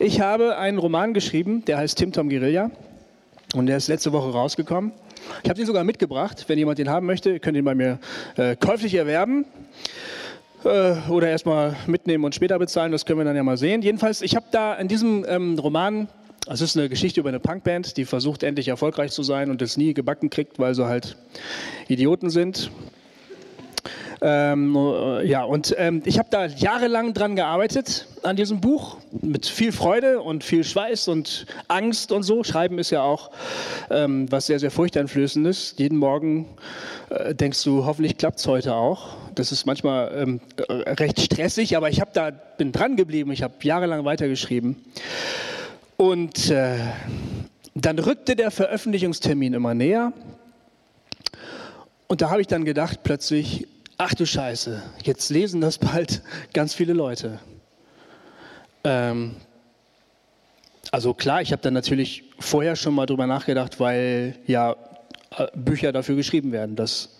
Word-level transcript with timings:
Ich 0.00 0.20
habe 0.20 0.56
einen 0.56 0.78
Roman 0.78 1.12
geschrieben, 1.12 1.64
der 1.64 1.78
heißt 1.78 1.98
Tim 1.98 2.12
Tom 2.12 2.28
Guerilla 2.28 2.70
und 3.54 3.66
der 3.66 3.76
ist 3.78 3.88
letzte 3.88 4.12
Woche 4.12 4.30
rausgekommen. 4.30 4.92
Ich 5.42 5.50
habe 5.50 5.56
den 5.56 5.66
sogar 5.66 5.82
mitgebracht. 5.82 6.44
Wenn 6.46 6.56
jemand 6.56 6.78
den 6.78 6.88
haben 6.88 7.04
möchte, 7.04 7.40
könnt 7.40 7.56
ihr 7.56 7.62
ihn 7.62 7.64
bei 7.64 7.74
mir 7.74 7.98
äh, 8.36 8.54
käuflich 8.54 8.94
erwerben 8.94 9.44
äh, 10.62 10.94
oder 11.10 11.28
erstmal 11.28 11.74
mitnehmen 11.88 12.24
und 12.24 12.32
später 12.32 12.60
bezahlen. 12.60 12.92
Das 12.92 13.06
können 13.06 13.18
wir 13.18 13.24
dann 13.24 13.34
ja 13.34 13.42
mal 13.42 13.56
sehen. 13.56 13.82
Jedenfalls, 13.82 14.22
ich 14.22 14.36
habe 14.36 14.46
da 14.52 14.74
in 14.74 14.86
diesem 14.86 15.26
ähm, 15.28 15.58
Roman 15.58 16.06
es 16.50 16.60
ist 16.62 16.78
eine 16.78 16.88
Geschichte 16.88 17.20
über 17.20 17.28
eine 17.28 17.40
Punkband, 17.40 17.96
die 17.96 18.06
versucht 18.06 18.42
endlich 18.42 18.68
erfolgreich 18.68 19.10
zu 19.10 19.22
sein 19.22 19.50
und 19.50 19.60
es 19.60 19.76
nie 19.76 19.92
gebacken 19.92 20.30
kriegt, 20.30 20.58
weil 20.58 20.74
sie 20.74 20.86
halt 20.86 21.16
Idioten 21.88 22.30
sind. 22.30 22.70
Ähm, 24.20 24.76
äh, 24.76 25.26
ja, 25.26 25.44
und 25.44 25.74
ähm, 25.78 26.02
ich 26.04 26.18
habe 26.18 26.28
da 26.30 26.46
jahrelang 26.46 27.14
dran 27.14 27.36
gearbeitet 27.36 28.06
an 28.22 28.36
diesem 28.36 28.60
Buch 28.60 28.96
mit 29.22 29.46
viel 29.46 29.72
Freude 29.72 30.20
und 30.20 30.42
viel 30.42 30.64
Schweiß 30.64 31.08
und 31.08 31.46
Angst 31.68 32.10
und 32.10 32.24
so. 32.24 32.42
Schreiben 32.42 32.78
ist 32.78 32.90
ja 32.90 33.02
auch 33.02 33.30
ähm, 33.90 34.30
was 34.30 34.46
sehr, 34.46 34.58
sehr 34.58 34.70
furchteinflößendes. 34.70 35.74
Jeden 35.76 35.98
Morgen 35.98 36.46
äh, 37.10 37.34
denkst 37.34 37.62
du, 37.62 37.84
hoffentlich 37.84 38.16
klappt 38.16 38.40
es 38.40 38.46
heute 38.46 38.74
auch. 38.74 39.16
Das 39.34 39.52
ist 39.52 39.66
manchmal 39.66 40.12
ähm, 40.16 40.40
recht 40.68 41.20
stressig, 41.20 41.76
aber 41.76 41.90
ich 41.90 42.00
habe 42.00 42.10
da 42.12 42.30
bin 42.30 42.72
dran 42.72 42.96
geblieben. 42.96 43.30
Ich 43.30 43.42
habe 43.42 43.54
jahrelang 43.62 44.04
weitergeschrieben 44.04 44.76
und 45.96 46.50
äh, 46.50 46.76
dann 47.74 47.98
rückte 48.00 48.34
der 48.34 48.50
Veröffentlichungstermin 48.50 49.54
immer 49.54 49.74
näher. 49.74 50.12
Und 52.10 52.22
da 52.22 52.30
habe 52.30 52.40
ich 52.40 52.46
dann 52.46 52.64
gedacht 52.64 53.00
plötzlich, 53.02 53.68
ach 53.98 54.14
du 54.14 54.24
Scheiße, 54.24 54.82
jetzt 55.04 55.28
lesen 55.28 55.60
das 55.60 55.76
bald 55.76 56.22
ganz 56.54 56.72
viele 56.72 56.94
Leute. 56.94 57.38
Ähm, 58.82 59.36
also 60.90 61.12
klar, 61.12 61.42
ich 61.42 61.52
habe 61.52 61.60
dann 61.60 61.74
natürlich 61.74 62.24
vorher 62.38 62.76
schon 62.76 62.94
mal 62.94 63.04
drüber 63.04 63.26
nachgedacht, 63.26 63.78
weil 63.78 64.36
ja 64.46 64.74
äh, 65.36 65.48
Bücher 65.54 65.92
dafür 65.92 66.16
geschrieben 66.16 66.50
werden, 66.50 66.76
dass 66.76 67.10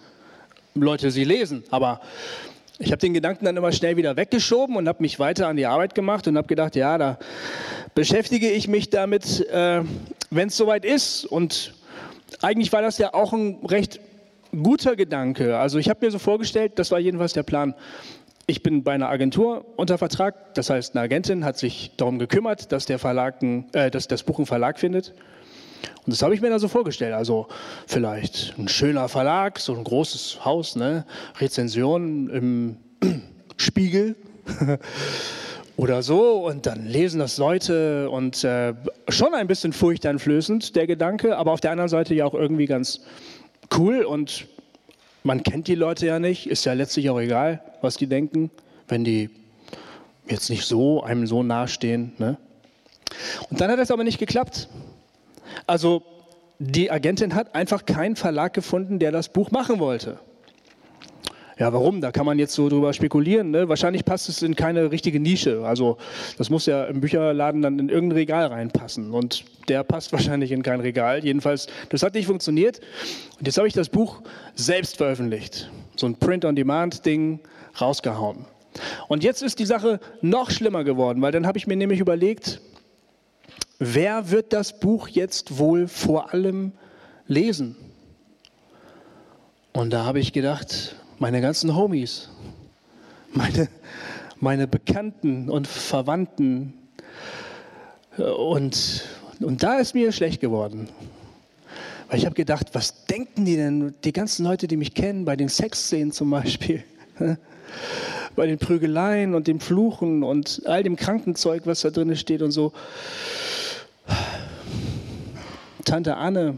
Leute 0.75 1.11
sie 1.11 1.25
lesen. 1.25 1.65
Aber 1.71 2.01
ich 2.79 2.91
habe 2.91 2.99
den 2.99 3.13
Gedanken 3.13 3.45
dann 3.45 3.59
immer 3.59 3.73
schnell 3.73 3.99
wieder 3.99 4.17
weggeschoben 4.17 4.75
und 4.77 4.89
habe 4.89 5.03
mich 5.03 5.19
weiter 5.19 5.49
an 5.49 5.59
die 5.59 5.67
Arbeit 5.67 5.95
gemacht 5.95 6.27
und 6.29 6.39
habe 6.39 6.49
gedacht, 6.49 6.77
ja, 6.77 6.97
da 6.97 7.19
beschäftige 7.95 8.51
ich 8.51 8.69
mich 8.69 8.89
damit, 8.89 9.47
äh, 9.51 9.83
wenn 10.31 10.49
es 10.49 10.57
soweit 10.57 10.87
ist. 10.87 11.27
Und 11.27 11.75
eigentlich 12.41 12.73
war 12.73 12.81
das 12.81 12.97
ja 12.97 13.13
auch 13.13 13.35
ein 13.35 13.59
recht 13.67 14.01
guter 14.53 14.97
Gedanke. 14.97 15.59
Also 15.59 15.79
ich 15.79 15.89
habe 15.89 16.05
mir 16.05 16.11
so 16.11 16.19
vorgestellt, 16.19 16.79
das 16.79 16.91
war 16.91 16.99
jedenfalls 16.99 17.33
der 17.33 17.43
Plan. 17.43 17.75
Ich 18.47 18.63
bin 18.63 18.83
bei 18.83 18.93
einer 18.93 19.11
Agentur 19.11 19.67
unter 19.77 19.99
Vertrag, 19.99 20.55
das 20.55 20.71
heißt, 20.71 20.95
eine 20.95 21.03
Agentin 21.03 21.45
hat 21.45 21.59
sich 21.59 21.93
darum 21.97 22.19
gekümmert, 22.19 22.73
dass, 22.73 22.87
der 22.87 22.99
Verlag, 22.99 23.43
äh, 23.43 23.91
dass 23.91 24.09
das 24.09 24.23
Buch 24.23 24.39
einen 24.39 24.47
Verlag 24.47 24.79
findet. 24.79 25.15
Und 26.07 26.13
das 26.13 26.23
habe 26.23 26.35
ich 26.35 26.41
mir 26.41 26.49
da 26.49 26.59
so 26.59 26.69
vorgestellt. 26.69 27.13
Also 27.13 27.49
vielleicht 27.87 28.55
ein 28.59 28.69
schöner 28.69 29.09
Verlag, 29.09 29.59
so 29.59 29.75
ein 29.75 29.85
großes 29.85 30.45
Haus, 30.45 30.77
ne? 30.77 31.05
Rezensionen 31.39 32.31
im 32.31 32.77
Spiegel 33.59 34.17
oder 35.77 36.03
so. 36.03 36.47
Und 36.47 36.65
dann 36.65 36.87
lesen 36.87 37.21
das 37.21 37.37
Leute 37.37 38.09
und 38.11 38.43
äh, 38.45 38.73
schon 39.09 39.35
ein 39.35 39.47
bisschen 39.47 39.75
furchteinflößend, 39.75 40.75
der 40.75 40.87
Gedanke, 40.87 41.37
aber 41.37 41.53
auf 41.53 41.61
der 41.61 41.73
anderen 41.73 41.91
Seite 41.91 42.15
ja 42.15 42.25
auch 42.25 42.35
irgendwie 42.35 42.67
ganz 42.67 43.03
cool 43.77 44.03
und 44.05 44.47
man 45.23 45.43
kennt 45.43 45.69
die 45.69 45.75
Leute 45.75 46.07
ja 46.07 46.19
nicht, 46.19 46.49
ist 46.49 46.65
ja 46.65 46.73
letztlich 46.73 47.11
auch 47.11 47.21
egal, 47.21 47.61
was 47.81 47.97
die 47.97 48.07
denken, 48.07 48.51
wenn 48.89 49.05
die 49.05 49.31
jetzt 50.27 50.51
nicht 50.51 50.65
so 50.65 51.03
einem 51.03 51.27
so 51.27 51.43
nahestehen. 51.43 52.13
Ne? 52.19 52.37
Und 53.51 53.61
dann 53.61 53.71
hat 53.71 53.79
es 53.79 53.91
aber 53.91 54.05
nicht 54.05 54.19
geklappt. 54.19 54.69
Also 55.67 56.03
die 56.59 56.91
Agentin 56.91 57.35
hat 57.35 57.55
einfach 57.55 57.87
keinen 57.87 58.17
Verlag 58.17 58.53
gefunden, 58.55 58.99
der 58.99 59.13
das 59.13 59.29
Buch 59.29 59.51
machen 59.51 59.79
wollte. 59.79 60.19
Ja, 61.59 61.73
warum? 61.73 62.01
Da 62.01 62.13
kann 62.13 62.25
man 62.25 62.39
jetzt 62.39 62.55
so 62.55 62.69
drüber 62.69 62.93
spekulieren. 62.93 63.51
Ne? 63.51 63.69
Wahrscheinlich 63.69 64.05
passt 64.05 64.29
es 64.29 64.43
in 64.43 64.55
keine 64.55 64.93
richtige 64.93 65.19
Nische. 65.19 65.67
Also 65.67 65.99
das 66.37 66.51
muss 66.51 66.67
ja 66.67 66.85
im 66.85 67.01
Bücherladen 67.01 67.63
dann 67.63 67.81
in 67.81 67.89
irgendein 67.89 68.19
Regal 68.19 68.47
reinpassen. 68.47 69.13
Und 69.13 69.45
der 69.69 69.83
passt 69.83 70.13
wahrscheinlich 70.13 70.53
in 70.53 70.63
kein 70.63 70.81
Regal. 70.81 71.25
Jedenfalls, 71.25 71.67
das 71.89 72.03
hat 72.05 72.15
nicht 72.15 72.27
funktioniert. 72.27 72.81
Und 73.39 73.47
jetzt 73.47 73.59
habe 73.59 73.67
ich 73.67 73.75
das 73.75 73.89
Buch 73.89 74.23
selbst 74.55 74.99
veröffentlicht. 74.99 75.69
So 75.97 76.07
ein 76.07 76.15
Print-on-Demand-Ding 76.15 77.41
rausgehauen. 77.81 78.45
Und 79.09 79.25
jetzt 79.25 79.43
ist 79.43 79.59
die 79.59 79.67
Sache 79.67 79.99
noch 80.21 80.53
schlimmer 80.53 80.85
geworden, 80.85 81.21
weil 81.23 81.33
dann 81.33 81.47
habe 81.47 81.59
ich 81.59 81.67
mir 81.67 81.77
nämlich 81.77 81.99
überlegt, 81.99 82.61
wer 83.81 84.31
wird 84.31 84.53
das 84.53 84.79
Buch 84.79 85.09
jetzt 85.09 85.59
wohl 85.59 85.89
vor 85.89 86.33
allem 86.33 86.73
lesen? 87.27 87.75
Und 89.73 89.91
da 89.91 90.05
habe 90.05 90.21
ich 90.21 90.33
gedacht, 90.33 90.97
meine 91.19 91.41
ganzen 91.41 91.75
Homies, 91.75 92.29
meine, 93.33 93.69
meine 94.41 94.67
Bekannten 94.69 95.51
und 95.51 95.67
Verwandten. 95.67 96.75
Und, 98.17 99.05
und 99.41 99.63
da 99.63 99.79
ist 99.79 99.95
mir 99.95 100.13
schlecht 100.13 100.41
geworden. 100.41 100.89
Weil 102.09 102.19
ich 102.19 102.25
habe 102.25 102.35
gedacht, 102.35 102.69
was 102.73 103.05
denken 103.05 103.45
die 103.45 103.57
denn, 103.57 103.95
die 104.05 104.13
ganzen 104.13 104.45
Leute, 104.45 104.67
die 104.67 104.77
mich 104.77 104.95
kennen, 104.95 105.25
bei 105.25 105.37
den 105.37 105.49
Sexszenen 105.49 106.13
zum 106.13 106.31
Beispiel, 106.31 106.83
bei 108.37 108.47
den 108.47 108.59
Prügeleien 108.59 109.35
und 109.35 109.47
dem 109.47 109.61
Fluchen 109.61 110.23
und 110.23 110.63
all 110.65 110.83
dem 110.83 110.97
Krankenzeug, 110.97 111.63
was 111.67 111.83
da 111.83 111.91
drin 111.91 112.17
steht 112.17 112.43
und 112.43 112.53
so. 112.53 112.73
Tante 115.85 116.17
Anne, 116.17 116.57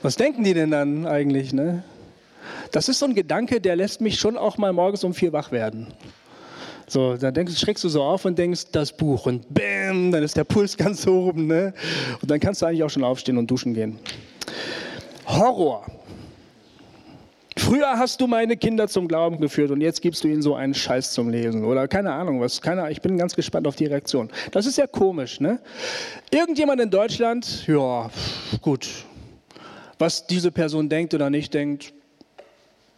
was 0.00 0.16
denken 0.16 0.44
die 0.44 0.54
denn 0.54 0.70
dann 0.70 1.06
eigentlich? 1.06 1.52
Ne? 1.52 1.84
Das 2.72 2.88
ist 2.88 2.98
so 2.98 3.06
ein 3.06 3.14
Gedanke, 3.14 3.60
der 3.60 3.76
lässt 3.76 4.00
mich 4.00 4.18
schon 4.18 4.36
auch 4.36 4.56
mal 4.56 4.72
morgens 4.72 5.04
um 5.04 5.12
vier 5.12 5.32
wach 5.32 5.52
werden. 5.52 5.88
So, 6.88 7.16
dann 7.16 7.32
denkst, 7.32 7.58
schreckst 7.58 7.84
du 7.84 7.88
so 7.88 8.02
auf 8.02 8.24
und 8.24 8.38
denkst, 8.38 8.66
das 8.72 8.94
Buch 8.94 9.26
und 9.26 9.46
bam, 9.52 10.10
dann 10.10 10.22
ist 10.22 10.36
der 10.36 10.44
Puls 10.44 10.76
ganz 10.78 11.06
oben. 11.06 11.46
Ne? 11.46 11.74
Und 12.20 12.30
dann 12.30 12.40
kannst 12.40 12.62
du 12.62 12.66
eigentlich 12.66 12.82
auch 12.82 12.90
schon 12.90 13.04
aufstehen 13.04 13.38
und 13.38 13.50
duschen 13.50 13.74
gehen. 13.74 13.98
Horror. 15.26 15.86
Früher 17.58 17.98
hast 17.98 18.20
du 18.20 18.26
meine 18.26 18.56
Kinder 18.56 18.88
zum 18.88 19.06
Glauben 19.06 19.38
geführt 19.38 19.70
und 19.70 19.82
jetzt 19.82 20.00
gibst 20.00 20.24
du 20.24 20.28
ihnen 20.28 20.40
so 20.40 20.54
einen 20.54 20.72
Scheiß 20.72 21.12
zum 21.12 21.28
Lesen 21.28 21.64
oder 21.64 21.86
keine 21.86 22.12
Ahnung 22.12 22.40
was. 22.40 22.62
Keine, 22.62 22.90
ich 22.90 23.02
bin 23.02 23.18
ganz 23.18 23.36
gespannt 23.36 23.66
auf 23.66 23.76
die 23.76 23.86
Reaktion. 23.86 24.30
Das 24.50 24.64
ist 24.64 24.78
ja 24.78 24.86
komisch, 24.86 25.38
ne? 25.38 25.60
Irgendjemand 26.30 26.80
in 26.80 26.90
Deutschland, 26.90 27.66
ja, 27.66 28.10
gut. 28.62 28.88
Was 29.98 30.26
diese 30.26 30.50
Person 30.50 30.88
denkt 30.88 31.12
oder 31.12 31.28
nicht 31.28 31.52
denkt, 31.52 31.92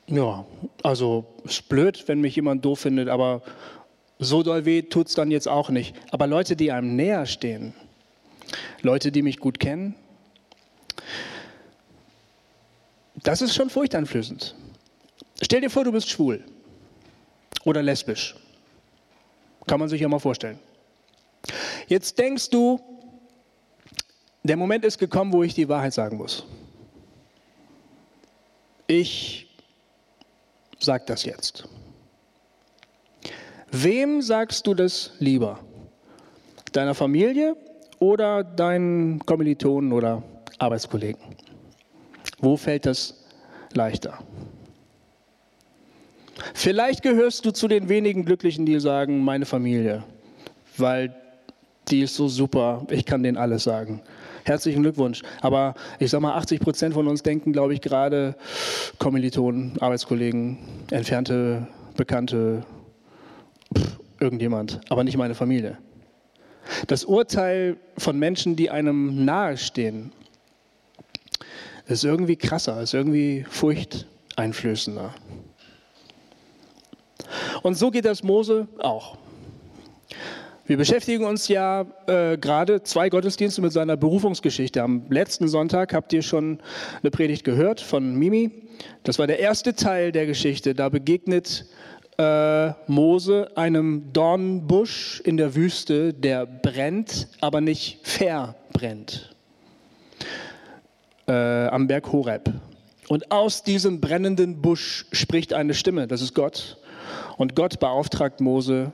ja, 0.07 0.45
also 0.83 1.25
ist 1.45 1.69
blöd, 1.69 2.05
wenn 2.07 2.21
mich 2.21 2.37
jemand 2.37 2.65
doof 2.65 2.81
findet, 2.81 3.09
aber 3.09 3.43
so 4.19 4.43
doll 4.43 4.65
weh 4.65 4.83
tut 4.83 5.09
es 5.09 5.15
dann 5.15 5.31
jetzt 5.31 5.49
auch 5.49 5.71
nicht. 5.71 5.95
Aber 6.11 6.27
Leute, 6.27 6.57
die 6.57 6.73
einem 6.73 6.97
näher 6.97 7.27
stehen, 7.27 7.75
Leute, 8.83 9.11
die 9.11 9.23
mich 9.23 9.39
gut 9.39 9.59
kennen, 9.59 9.95
das 13.23 13.43
ist 13.43 13.55
schon 13.55 13.71
furchteinflößend. 13.71 14.55
Stell 15.43 15.61
dir 15.61 15.71
vor, 15.71 15.85
du 15.85 15.93
bist 15.93 16.11
schwul 16.11 16.45
oder 17.65 17.83
lesbisch. 17.83 18.37
Kann 19.67 19.81
man 19.81 19.89
sich 19.89 20.01
ja 20.01 20.09
mal 20.09 20.19
vorstellen. 20.19 20.59
Jetzt 21.89 22.19
denkst 22.19 22.51
du, 22.51 22.81
der 24.43 24.57
Moment 24.57 24.85
ist 24.85 24.99
gekommen, 24.99 25.33
wo 25.33 25.43
ich 25.43 25.55
die 25.55 25.69
Wahrheit 25.69 25.95
sagen 25.95 26.19
muss. 26.19 26.45
Ich 28.87 29.49
Sag 30.85 31.07
das 31.07 31.25
jetzt. 31.25 31.67
Wem 33.71 34.21
sagst 34.21 34.67
du 34.67 34.75
das 34.75 35.13
lieber? 35.19 35.59
Deiner 36.73 36.95
Familie 36.95 37.57
oder 38.01 38.45
deinen 38.45 39.19
Kommilitonen 39.25 39.95
oder 39.95 40.23
Arbeitskollegen? 40.59 41.23
Wo 42.39 42.59
fällt 42.59 42.85
das 42.85 43.25
leichter? 43.73 44.19
Vielleicht 46.53 47.03
gehörst 47.03 47.47
du 47.47 47.51
zu 47.51 47.67
den 47.67 47.89
wenigen 47.89 48.27
Glücklichen, 48.27 48.67
die 48.67 48.79
sagen, 48.79 49.25
meine 49.25 49.47
Familie, 49.47 50.05
weil 50.77 51.15
die 51.89 52.03
ist 52.03 52.15
so 52.15 52.29
super, 52.29 52.87
ich 52.91 53.07
kann 53.07 53.23
denen 53.23 53.39
alles 53.39 53.65
sagen 53.65 54.03
herzlichen 54.45 54.83
Glückwunsch. 54.83 55.23
Aber 55.41 55.75
ich 55.99 56.11
sage 56.11 56.23
mal, 56.23 56.35
80 56.37 56.61
Prozent 56.61 56.95
von 56.95 57.09
uns 57.09 57.23
denken, 57.23 57.53
glaube 57.53 57.75
ich, 57.75 57.81
gerade 57.81 58.37
Kommilitonen, 58.99 59.79
Arbeitskollegen, 59.81 60.59
entfernte 60.91 61.67
Bekannte, 61.97 62.65
pff, 63.77 63.99
irgendjemand, 64.21 64.81
aber 64.89 65.05
nicht 65.05 65.17
meine 65.17 65.35
Familie. 65.35 65.79
Das 66.87 67.05
Urteil 67.05 67.77
von 67.99 68.19
Menschen, 68.19 68.57
die 68.57 68.71
einem 68.71 69.25
nahestehen, 69.25 70.13
ist 71.87 72.05
irgendwie 72.05 72.37
krasser, 72.37 72.81
ist 72.81 72.95
irgendwie 72.95 73.45
furchteinflößender. 73.49 75.15
Und 77.63 77.75
so 77.77 77.91
geht 77.91 78.05
das 78.05 78.23
Mose 78.23 78.69
auch. 78.79 79.19
Wir 80.67 80.79
beschäftigen 80.79 81.27
uns 81.27 81.49
ja 81.49 81.85
äh, 82.07 82.39
gerade 82.39 82.83
zwei 82.83 83.11
Gottesdienste 83.11 83.61
mit 83.61 83.73
seiner 83.73 83.99
Berufungsgeschichte. 83.99 84.83
Am 84.83 85.03
letzten 85.11 85.47
Sonntag 85.47 85.93
habt 85.93 86.11
ihr 86.15 86.23
schon 86.23 86.59
eine 87.03 87.11
Predigt 87.11 87.45
gehört 87.45 87.83
von 87.83 88.15
Mimi. 88.15 88.51
Das 89.03 89.19
war 89.19 89.27
der 89.27 89.41
erste 89.41 89.75
Teil 89.75 90.11
der 90.11 90.25
Geschichte. 90.25 90.75
Da 90.75 90.89
begegnet 90.89 91.67
äh, 92.17 92.71
Mose 92.87 93.51
einem 93.57 94.11
Dornbusch 94.15 95.21
in 95.27 95.37
der 95.37 95.55
Wüste, 95.55 96.15
der 96.15 96.47
brennt, 96.47 97.29
aber 97.43 97.61
nicht 97.61 97.99
verbrennt. 98.03 99.37
Äh, 101.27 101.67
am 101.67 101.89
Berg 101.89 102.11
Horeb. 102.11 102.51
Und 103.09 103.31
aus 103.31 103.65
diesem 103.65 104.01
brennenden 104.01 104.63
Busch 104.63 105.05
spricht 105.13 105.53
eine 105.53 105.75
Stimme, 105.75 106.07
das 106.07 106.23
ist 106.23 106.33
Gott. 106.33 106.79
Und 107.37 107.55
Gott 107.55 107.81
beauftragt 107.81 108.41
Mose, 108.41 108.93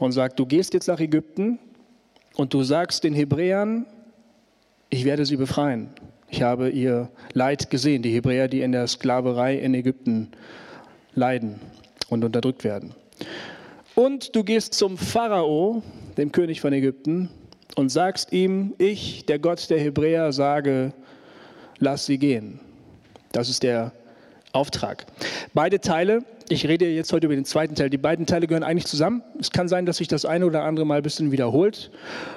und 0.00 0.12
sagt, 0.12 0.38
du 0.38 0.46
gehst 0.46 0.74
jetzt 0.74 0.88
nach 0.88 0.98
Ägypten 0.98 1.58
und 2.34 2.52
du 2.52 2.64
sagst 2.64 3.04
den 3.04 3.14
Hebräern, 3.14 3.86
ich 4.88 5.04
werde 5.04 5.24
sie 5.24 5.36
befreien. 5.36 5.90
Ich 6.28 6.42
habe 6.42 6.70
ihr 6.70 7.10
Leid 7.32 7.70
gesehen, 7.70 8.02
die 8.02 8.12
Hebräer, 8.12 8.48
die 8.48 8.62
in 8.62 8.72
der 8.72 8.86
Sklaverei 8.86 9.56
in 9.56 9.74
Ägypten 9.74 10.30
leiden 11.14 11.60
und 12.08 12.24
unterdrückt 12.24 12.64
werden. 12.64 12.94
Und 13.94 14.34
du 14.34 14.42
gehst 14.42 14.74
zum 14.74 14.96
Pharao, 14.96 15.82
dem 16.16 16.32
König 16.32 16.60
von 16.60 16.72
Ägypten, 16.72 17.28
und 17.76 17.90
sagst 17.90 18.32
ihm, 18.32 18.74
ich, 18.78 19.26
der 19.26 19.38
Gott 19.38 19.68
der 19.70 19.80
Hebräer, 19.80 20.32
sage, 20.32 20.92
lass 21.78 22.06
sie 22.06 22.18
gehen. 22.18 22.60
Das 23.32 23.48
ist 23.48 23.62
der 23.62 23.92
Auftrag. 24.52 25.06
Beide 25.54 25.80
Teile 25.80 26.24
ich 26.50 26.66
rede 26.66 26.88
jetzt 26.88 27.12
heute 27.12 27.26
über 27.26 27.36
den 27.36 27.44
zweiten 27.44 27.76
Teil. 27.76 27.90
Die 27.90 27.98
beiden 27.98 28.26
Teile 28.26 28.48
gehören 28.48 28.64
eigentlich 28.64 28.86
zusammen. 28.86 29.22
Es 29.38 29.52
kann 29.52 29.68
sein, 29.68 29.86
dass 29.86 29.98
sich 29.98 30.08
das 30.08 30.24
eine 30.24 30.44
oder 30.44 30.64
andere 30.64 30.84
mal 30.84 30.96
ein 30.96 31.02
bisschen 31.02 31.30
wiederholt 31.30 31.92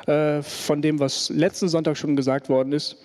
äh, 0.06 0.44
von 0.44 0.84
dem, 0.84 1.00
was 1.00 1.30
letzten 1.30 1.68
Sonntag 1.68 1.98
schon 1.98 2.16
gesagt 2.16 2.48
worden 2.48 2.74
ist. 2.74 2.98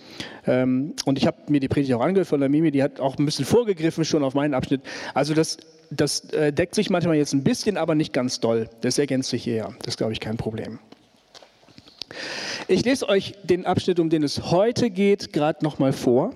Ähm, 0.46 0.92
und 1.06 1.16
ich 1.16 1.26
habe 1.26 1.38
mir 1.48 1.60
die 1.60 1.68
Predigt 1.68 1.94
auch 1.94 2.02
angehört 2.02 2.28
von 2.28 2.40
der 2.40 2.50
Mimi, 2.50 2.70
die 2.70 2.82
hat 2.82 3.00
auch 3.00 3.18
ein 3.18 3.24
bisschen 3.24 3.46
vorgegriffen 3.46 4.04
schon 4.04 4.22
auf 4.22 4.34
meinen 4.34 4.52
Abschnitt. 4.52 4.82
Also 5.14 5.32
das, 5.32 5.56
das 5.90 6.28
äh, 6.30 6.52
deckt 6.52 6.74
sich 6.74 6.90
manchmal 6.90 7.16
jetzt 7.16 7.32
ein 7.32 7.42
bisschen, 7.42 7.78
aber 7.78 7.94
nicht 7.94 8.12
ganz 8.12 8.38
doll. 8.38 8.68
Das 8.82 8.98
ergänzt 8.98 9.30
sich 9.30 9.46
eher. 9.48 9.72
Das 9.78 9.94
ist, 9.94 9.96
glaube 9.96 10.12
ich, 10.12 10.20
kein 10.20 10.36
Problem. 10.36 10.78
Ich 12.68 12.84
lese 12.84 13.08
euch 13.08 13.32
den 13.42 13.64
Abschnitt, 13.64 13.98
um 13.98 14.10
den 14.10 14.22
es 14.22 14.50
heute 14.50 14.90
geht, 14.90 15.32
gerade 15.32 15.64
nochmal 15.64 15.94
vor. 15.94 16.34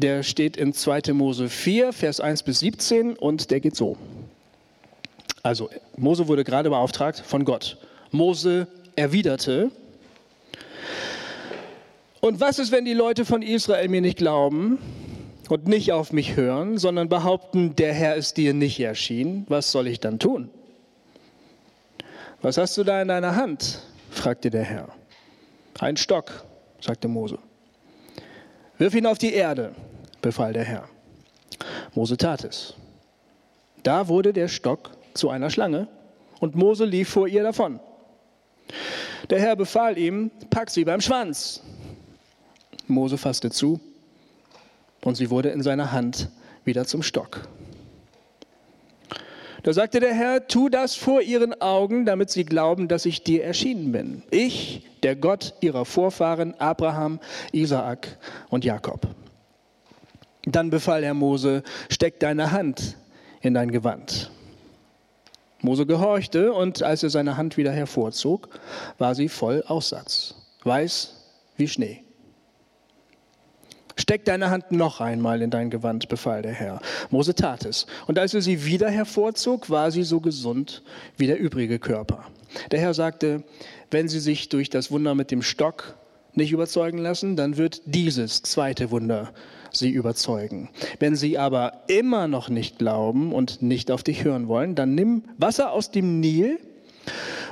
Der 0.00 0.22
steht 0.22 0.56
in 0.56 0.72
2. 0.72 1.12
Mose 1.12 1.48
4, 1.48 1.92
Vers 1.92 2.20
1 2.20 2.42
bis 2.42 2.60
17 2.60 3.16
und 3.16 3.50
der 3.50 3.60
geht 3.60 3.76
so. 3.76 3.96
Also 5.42 5.70
Mose 5.96 6.28
wurde 6.28 6.44
gerade 6.44 6.70
beauftragt 6.70 7.22
von 7.24 7.44
Gott. 7.44 7.78
Mose 8.10 8.66
erwiderte, 8.96 9.70
und 12.20 12.40
was 12.40 12.58
ist, 12.58 12.72
wenn 12.72 12.84
die 12.84 12.94
Leute 12.94 13.24
von 13.24 13.42
Israel 13.42 13.88
mir 13.88 14.00
nicht 14.00 14.18
glauben 14.18 14.78
und 15.48 15.68
nicht 15.68 15.92
auf 15.92 16.12
mich 16.12 16.36
hören, 16.36 16.76
sondern 16.78 17.08
behaupten, 17.08 17.76
der 17.76 17.92
Herr 17.92 18.16
ist 18.16 18.36
dir 18.36 18.54
nicht 18.54 18.80
erschienen? 18.80 19.46
Was 19.48 19.70
soll 19.70 19.86
ich 19.86 20.00
dann 20.00 20.18
tun? 20.18 20.50
Was 22.42 22.58
hast 22.58 22.76
du 22.76 22.84
da 22.84 23.00
in 23.02 23.08
deiner 23.08 23.36
Hand? 23.36 23.82
fragte 24.10 24.50
der 24.50 24.64
Herr. 24.64 24.88
Ein 25.78 25.96
Stock, 25.96 26.44
sagte 26.80 27.06
Mose. 27.06 27.38
Wirf 28.78 28.94
ihn 28.94 29.06
auf 29.06 29.18
die 29.18 29.32
Erde 29.32 29.74
befahl 30.22 30.52
der 30.52 30.64
Herr. 30.64 30.88
Mose 31.94 32.16
tat 32.16 32.44
es. 32.44 32.74
Da 33.82 34.08
wurde 34.08 34.32
der 34.32 34.48
Stock 34.48 34.90
zu 35.14 35.30
einer 35.30 35.50
Schlange 35.50 35.88
und 36.40 36.54
Mose 36.54 36.84
lief 36.84 37.08
vor 37.08 37.28
ihr 37.28 37.42
davon. 37.42 37.80
Der 39.30 39.40
Herr 39.40 39.56
befahl 39.56 39.98
ihm, 39.98 40.30
pack 40.50 40.70
sie 40.70 40.84
beim 40.84 41.00
Schwanz. 41.00 41.62
Mose 42.86 43.18
fasste 43.18 43.50
zu 43.50 43.80
und 45.02 45.16
sie 45.16 45.30
wurde 45.30 45.50
in 45.50 45.62
seiner 45.62 45.92
Hand 45.92 46.28
wieder 46.64 46.84
zum 46.84 47.02
Stock. 47.02 47.48
Da 49.62 49.72
sagte 49.72 50.00
der 50.00 50.14
Herr, 50.14 50.46
tu 50.46 50.68
das 50.68 50.94
vor 50.94 51.20
ihren 51.20 51.60
Augen, 51.60 52.06
damit 52.06 52.30
sie 52.30 52.44
glauben, 52.44 52.88
dass 52.88 53.04
ich 53.04 53.24
dir 53.24 53.44
erschienen 53.44 53.92
bin. 53.92 54.22
Ich, 54.30 54.86
der 55.02 55.16
Gott 55.16 55.54
ihrer 55.60 55.84
Vorfahren 55.84 56.54
Abraham, 56.60 57.18
Isaak 57.52 58.18
und 58.50 58.64
Jakob. 58.64 59.08
Dann 60.52 60.70
befahl 60.70 61.04
er 61.04 61.14
Mose, 61.14 61.62
steck 61.90 62.20
deine 62.20 62.52
Hand 62.52 62.96
in 63.42 63.54
dein 63.54 63.70
Gewand. 63.70 64.30
Mose 65.60 65.86
gehorchte 65.86 66.52
und 66.52 66.82
als 66.82 67.02
er 67.02 67.10
seine 67.10 67.36
Hand 67.36 67.56
wieder 67.56 67.72
hervorzog, 67.72 68.48
war 68.96 69.14
sie 69.14 69.28
voll 69.28 69.62
Aussatz, 69.66 70.34
weiß 70.62 71.14
wie 71.56 71.68
Schnee. 71.68 72.04
Steck 73.96 74.24
deine 74.24 74.48
Hand 74.48 74.70
noch 74.70 75.00
einmal 75.00 75.42
in 75.42 75.50
dein 75.50 75.70
Gewand, 75.70 76.08
befahl 76.08 76.40
der 76.40 76.52
Herr. 76.52 76.80
Mose 77.10 77.34
tat 77.34 77.64
es. 77.64 77.86
Und 78.06 78.18
als 78.18 78.32
er 78.32 78.40
sie 78.40 78.64
wieder 78.64 78.88
hervorzog, 78.88 79.68
war 79.68 79.90
sie 79.90 80.04
so 80.04 80.20
gesund 80.20 80.82
wie 81.16 81.26
der 81.26 81.38
übrige 81.38 81.80
Körper. 81.80 82.24
Der 82.70 82.78
Herr 82.78 82.94
sagte, 82.94 83.42
wenn 83.90 84.08
sie 84.08 84.20
sich 84.20 84.48
durch 84.48 84.70
das 84.70 84.90
Wunder 84.92 85.16
mit 85.16 85.32
dem 85.32 85.42
Stock 85.42 85.96
nicht 86.38 86.52
überzeugen 86.52 86.98
lassen, 86.98 87.36
dann 87.36 87.58
wird 87.58 87.82
dieses 87.84 88.42
zweite 88.42 88.90
Wunder 88.90 89.32
sie 89.70 89.90
überzeugen. 89.90 90.70
Wenn 90.98 91.14
sie 91.14 91.38
aber 91.38 91.82
immer 91.88 92.26
noch 92.28 92.48
nicht 92.48 92.78
glauben 92.78 93.32
und 93.32 93.62
nicht 93.62 93.90
auf 93.90 94.02
dich 94.02 94.24
hören 94.24 94.48
wollen, 94.48 94.74
dann 94.74 94.94
nimm 94.94 95.24
Wasser 95.36 95.72
aus 95.72 95.90
dem 95.90 96.20
Nil 96.20 96.58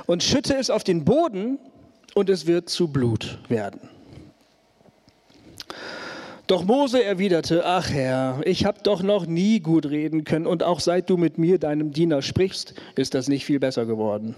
und 0.07 0.23
schütte 0.23 0.55
es 0.55 0.69
auf 0.69 0.83
den 0.83 1.05
Boden 1.05 1.59
und 2.15 2.29
es 2.29 2.47
wird 2.47 2.69
zu 2.69 2.87
Blut 2.87 3.39
werden. 3.49 3.81
Doch 6.47 6.63
Mose 6.63 7.03
erwiderte, 7.03 7.65
ach 7.65 7.89
Herr, 7.89 8.39
ich 8.45 8.63
habe 8.63 8.79
doch 8.81 9.03
noch 9.03 9.25
nie 9.25 9.59
gut 9.59 9.85
reden 9.85 10.23
können 10.23 10.47
und 10.47 10.63
auch 10.63 10.79
seit 10.79 11.09
du 11.09 11.17
mit 11.17 11.37
mir, 11.37 11.59
deinem 11.59 11.91
Diener, 11.91 12.21
sprichst, 12.21 12.73
ist 12.95 13.13
das 13.13 13.27
nicht 13.27 13.43
viel 13.43 13.59
besser 13.59 13.85
geworden. 13.85 14.35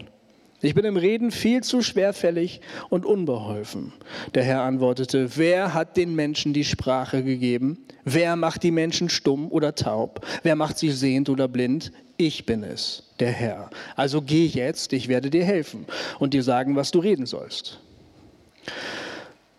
Ich 0.62 0.76
bin 0.76 0.84
im 0.84 0.98
Reden 0.98 1.32
viel 1.32 1.64
zu 1.64 1.82
schwerfällig 1.82 2.60
und 2.90 3.06
unbeholfen. 3.06 3.94
Der 4.34 4.44
Herr 4.44 4.64
antwortete, 4.64 5.38
wer 5.38 5.74
hat 5.74 5.96
den 5.96 6.16
Menschen 6.16 6.52
die 6.52 6.66
Sprache 6.66 7.24
gegeben? 7.24 7.86
Wer 8.04 8.36
macht 8.36 8.64
die 8.64 8.72
Menschen 8.72 9.08
stumm 9.10 9.50
oder 9.50 9.76
taub? 9.76 10.26
Wer 10.44 10.58
macht 10.58 10.78
sie 10.78 10.92
sehend 10.92 11.30
oder 11.30 11.48
blind? 11.48 11.94
Ich 12.18 12.46
bin 12.46 12.64
es, 12.64 13.04
der 13.22 13.32
Herr. 13.32 13.70
Also 13.96 14.22
geh 14.22 14.46
jetzt, 14.46 14.92
ich 14.92 15.08
werde 15.08 15.30
dir 15.30 15.46
helfen 15.46 15.86
und 16.20 16.34
dir 16.34 16.44
sagen, 16.44 16.76
was 16.76 16.92
du 16.92 17.00
reden 17.00 17.26
sollst. 17.26 17.80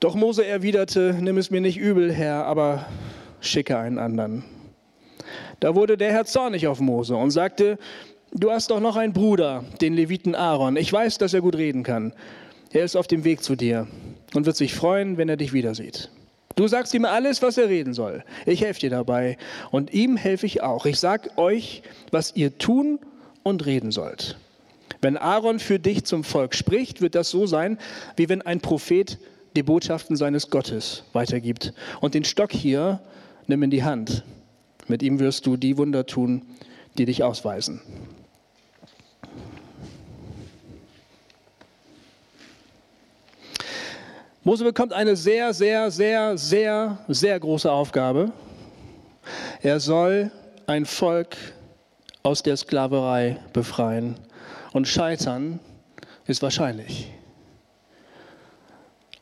Doch 0.01 0.15
Mose 0.15 0.45
erwiderte, 0.45 1.17
nimm 1.19 1.39
es 1.39 1.51
mir 1.51 1.63
nicht 1.63 1.79
übel, 1.79 2.13
Herr, 2.13 2.45
aber 2.45 2.85
schicke 3.41 3.79
einen 3.79 3.99
anderen. 3.99 4.45
Da 5.61 5.75
wurde 5.75 5.97
der 5.97 6.13
Herr 6.13 6.25
zornig 6.25 6.67
auf 6.67 6.81
Mose 6.81 7.17
und 7.17 7.31
sagte, 7.31 7.79
du 8.33 8.51
hast 8.51 8.71
doch 8.71 8.81
noch 8.81 8.97
einen 8.97 9.13
Bruder, 9.13 9.65
den 9.81 9.95
Leviten 9.95 10.35
Aaron. 10.35 10.77
Ich 10.77 10.93
weiß, 10.93 11.19
dass 11.19 11.35
er 11.35 11.41
gut 11.41 11.57
reden 11.57 11.83
kann. 11.83 12.13
Er 12.73 12.85
ist 12.85 12.97
auf 12.97 13.07
dem 13.07 13.25
Weg 13.25 13.43
zu 13.43 13.57
dir 13.57 13.87
und 14.35 14.47
wird 14.47 14.57
sich 14.57 14.75
freuen, 14.75 15.17
wenn 15.17 15.29
er 15.29 15.37
dich 15.37 15.53
wiedersieht. 15.53 16.11
Du 16.57 16.69
sagst 16.69 16.93
ihm 16.95 17.05
alles, 17.05 17.43
was 17.43 17.59
er 17.59 17.69
reden 17.69 17.95
soll. 17.95 18.25
Ich 18.47 18.63
helfe 18.63 18.81
dir 18.81 18.91
dabei 18.91 19.39
und 19.71 19.93
ihm 19.93 20.17
helfe 20.17 20.47
ich 20.47 20.63
auch. 20.63 20.87
Ich 20.87 20.99
sage 20.99 21.31
euch, 21.37 21.83
was 22.11 22.37
ihr 22.37 22.59
tun 22.59 22.99
und 23.43 23.67
reden 23.67 23.93
sollt. 23.93 24.37
Wenn 25.01 25.17
Aaron 25.17 25.59
für 25.59 25.79
dich 25.79 26.05
zum 26.05 26.25
Volk 26.25 26.55
spricht, 26.55 27.01
wird 27.01 27.15
das 27.15 27.31
so 27.31 27.47
sein, 27.47 27.79
wie 28.17 28.29
wenn 28.29 28.43
ein 28.43 28.61
Prophet 28.61 29.19
die 29.57 29.63
Botschaften 29.63 30.17
seines 30.17 30.51
Gottes 30.51 31.05
weitergibt. 31.13 31.73
Und 32.01 32.15
den 32.15 32.25
Stock 32.25 32.53
hier 32.53 33.01
nimm 33.47 33.63
in 33.63 33.71
die 33.71 33.83
Hand. 33.83 34.25
Mit 34.87 35.03
ihm 35.03 35.19
wirst 35.19 35.47
du 35.47 35.57
die 35.57 35.79
Wunder 35.79 36.07
tun, 36.07 36.43
die 36.99 37.07
dich 37.07 37.23
ausweisen. 37.23 37.81
Mose 44.51 44.65
bekommt 44.65 44.93
eine 44.93 45.15
sehr, 45.15 45.55
sehr, 45.55 45.93
sehr, 45.93 46.37
sehr, 46.37 46.99
sehr 47.07 47.39
große 47.39 47.71
Aufgabe. 47.71 48.33
Er 49.63 49.79
soll 49.79 50.33
ein 50.67 50.87
Volk 50.87 51.37
aus 52.25 52.43
der 52.43 52.57
Sklaverei 52.57 53.39
befreien. 53.53 54.17
Und 54.73 54.89
scheitern 54.89 55.61
ist 56.27 56.43
wahrscheinlich. 56.43 57.13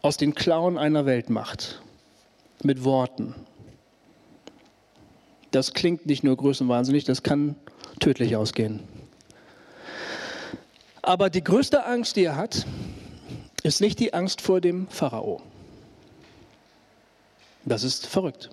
Aus 0.01 0.17
den 0.17 0.35
Klauen 0.35 0.79
einer 0.79 1.05
Weltmacht. 1.05 1.83
Mit 2.63 2.83
Worten. 2.85 3.35
Das 5.51 5.75
klingt 5.75 6.07
nicht 6.07 6.25
nur 6.25 6.39
größenwahnsinnig, 6.39 7.05
das 7.05 7.23
kann 7.23 7.55
tödlich 8.01 8.35
ausgehen. 8.35 8.81
Aber 11.03 11.29
die 11.29 11.45
größte 11.45 11.85
Angst, 11.85 12.17
die 12.17 12.25
er 12.25 12.37
hat, 12.37 12.65
ist 13.63 13.81
nicht 13.81 13.99
die 13.99 14.15
Angst 14.15 14.41
vor 14.41 14.61
dem 14.61 14.89
Pharao. 14.89 15.43
Das 17.65 17.83
ist 17.83 18.07
verrückt. 18.07 18.51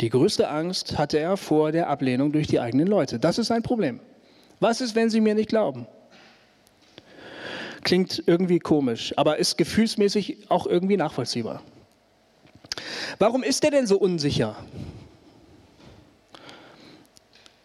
Die 0.00 0.10
größte 0.10 0.48
Angst 0.48 0.98
hatte 0.98 1.18
er 1.18 1.36
vor 1.36 1.72
der 1.72 1.88
Ablehnung 1.88 2.32
durch 2.32 2.46
die 2.46 2.60
eigenen 2.60 2.86
Leute. 2.86 3.18
Das 3.18 3.38
ist 3.38 3.50
ein 3.50 3.62
Problem. 3.62 4.00
Was 4.60 4.80
ist, 4.80 4.94
wenn 4.94 5.10
sie 5.10 5.20
mir 5.20 5.34
nicht 5.34 5.48
glauben? 5.48 5.86
Klingt 7.82 8.22
irgendwie 8.26 8.58
komisch, 8.58 9.12
aber 9.16 9.38
ist 9.38 9.56
gefühlsmäßig 9.58 10.50
auch 10.50 10.66
irgendwie 10.66 10.96
nachvollziehbar. 10.96 11.62
Warum 13.18 13.42
ist 13.42 13.62
er 13.64 13.70
denn 13.70 13.86
so 13.86 13.98
unsicher? 13.98 14.56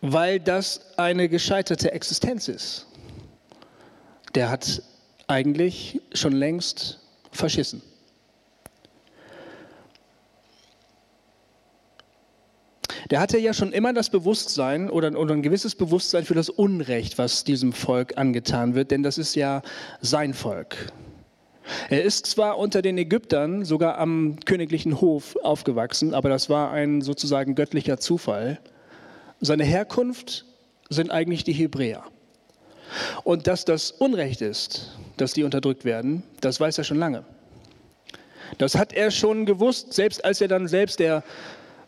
Weil 0.01 0.39
das 0.39 0.97
eine 0.97 1.29
gescheiterte 1.29 1.91
Existenz 1.91 2.47
ist. 2.47 2.85
Der 4.35 4.49
hat 4.49 4.81
eigentlich 5.29 6.01
schon 6.13 6.33
längst 6.33 6.99
verschissen. 7.31 7.81
der 13.09 13.19
hatte 13.19 13.39
ja 13.39 13.53
schon 13.53 13.71
immer 13.71 13.93
das 13.93 14.09
Bewusstsein 14.09 14.89
oder, 14.89 15.07
ein 15.07 15.41
gewisses 15.41 15.75
Bewusstsein 15.75 16.25
für 16.25 16.35
das 16.35 16.49
Unrecht, 16.49 17.17
was 17.17 17.43
diesem 17.43 17.73
Volk 17.73 18.17
angetan 18.17 18.75
wird, 18.75 18.91
denn 18.91 19.03
das 19.03 19.17
ist 19.17 19.35
ja 19.35 19.61
sein 20.01 20.33
Volk. 20.33 20.91
Er 21.89 22.03
ist 22.03 22.25
zwar 22.25 22.57
unter 22.57 22.81
den 22.81 22.97
Ägyptern 22.97 23.65
sogar 23.65 23.97
am 23.97 24.37
königlichen 24.45 25.01
Hof 25.01 25.35
aufgewachsen, 25.43 26.13
aber 26.13 26.29
das 26.29 26.49
war 26.49 26.71
ein 26.71 27.01
sozusagen 27.01 27.55
göttlicher 27.55 27.97
Zufall. 27.97 28.59
Seine 29.39 29.63
Herkunft 29.63 30.45
sind 30.89 31.11
eigentlich 31.11 31.43
die 31.43 31.53
Hebräer. 31.53 32.03
Und 33.23 33.47
dass 33.47 33.65
das 33.65 33.91
Unrecht 33.91 34.41
ist, 34.41 34.97
dass 35.17 35.33
die 35.33 35.43
unterdrückt 35.43 35.85
werden, 35.85 36.23
das 36.41 36.59
weiß 36.59 36.77
er 36.77 36.83
schon 36.83 36.97
lange. 36.97 37.23
Das 38.57 38.75
hat 38.75 38.93
er 38.93 39.11
schon 39.11 39.45
gewusst, 39.45 39.93
selbst 39.93 40.23
als 40.25 40.41
er 40.41 40.47
dann 40.47 40.67
selbst 40.67 40.99
der 40.99 41.23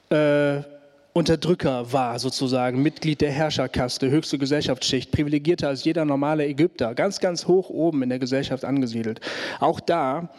äh, 0.10 0.62
Unterdrücker 1.14 1.92
war, 1.92 2.20
sozusagen, 2.20 2.82
Mitglied 2.82 3.20
der 3.20 3.32
Herrscherkaste, 3.32 4.10
höchste 4.10 4.38
Gesellschaftsschicht, 4.38 5.12
privilegierter 5.12 5.68
als 5.68 5.84
jeder 5.84 6.06
normale 6.06 6.46
Ägypter, 6.46 6.96
ganz, 6.96 7.20
ganz 7.20 7.48
hoch 7.48 7.70
oben 7.70 8.04
in 8.04 8.10
der 8.10 8.20
Gesellschaft 8.20 8.64
angesiedelt. 8.64 9.20
Auch 9.60 9.82
da, 9.82 10.30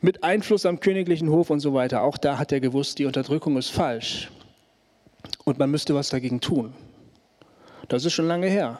mit 0.00 0.22
Einfluss 0.22 0.66
am 0.66 0.78
königlichen 0.78 1.30
Hof 1.30 1.50
und 1.50 1.60
so 1.60 1.74
weiter, 1.74 2.02
auch 2.02 2.18
da 2.18 2.38
hat 2.38 2.52
er 2.52 2.60
gewusst, 2.60 2.98
die 2.98 3.06
Unterdrückung 3.06 3.56
ist 3.56 3.70
falsch 3.70 4.30
und 5.44 5.58
man 5.58 5.70
müsste 5.70 5.94
was 5.94 6.10
dagegen 6.10 6.40
tun. 6.40 6.74
Das 7.88 8.04
ist 8.04 8.12
schon 8.12 8.28
lange 8.28 8.46
her. 8.46 8.78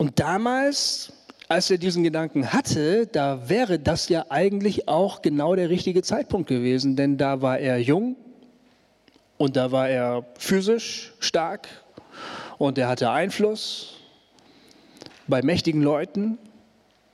Und 0.00 0.18
damals, 0.18 1.12
als 1.46 1.70
er 1.70 1.76
diesen 1.76 2.02
Gedanken 2.02 2.54
hatte, 2.54 3.06
da 3.06 3.50
wäre 3.50 3.78
das 3.78 4.08
ja 4.08 4.24
eigentlich 4.30 4.88
auch 4.88 5.20
genau 5.20 5.54
der 5.54 5.68
richtige 5.68 6.00
Zeitpunkt 6.00 6.48
gewesen, 6.48 6.96
denn 6.96 7.18
da 7.18 7.42
war 7.42 7.58
er 7.58 7.76
jung, 7.76 8.16
und 9.36 9.56
da 9.56 9.72
war 9.72 9.90
er 9.90 10.24
physisch 10.38 11.12
stark 11.18 11.68
und 12.56 12.78
er 12.78 12.88
hatte 12.88 13.10
Einfluss 13.10 13.98
bei 15.28 15.42
mächtigen 15.42 15.82
Leuten 15.82 16.38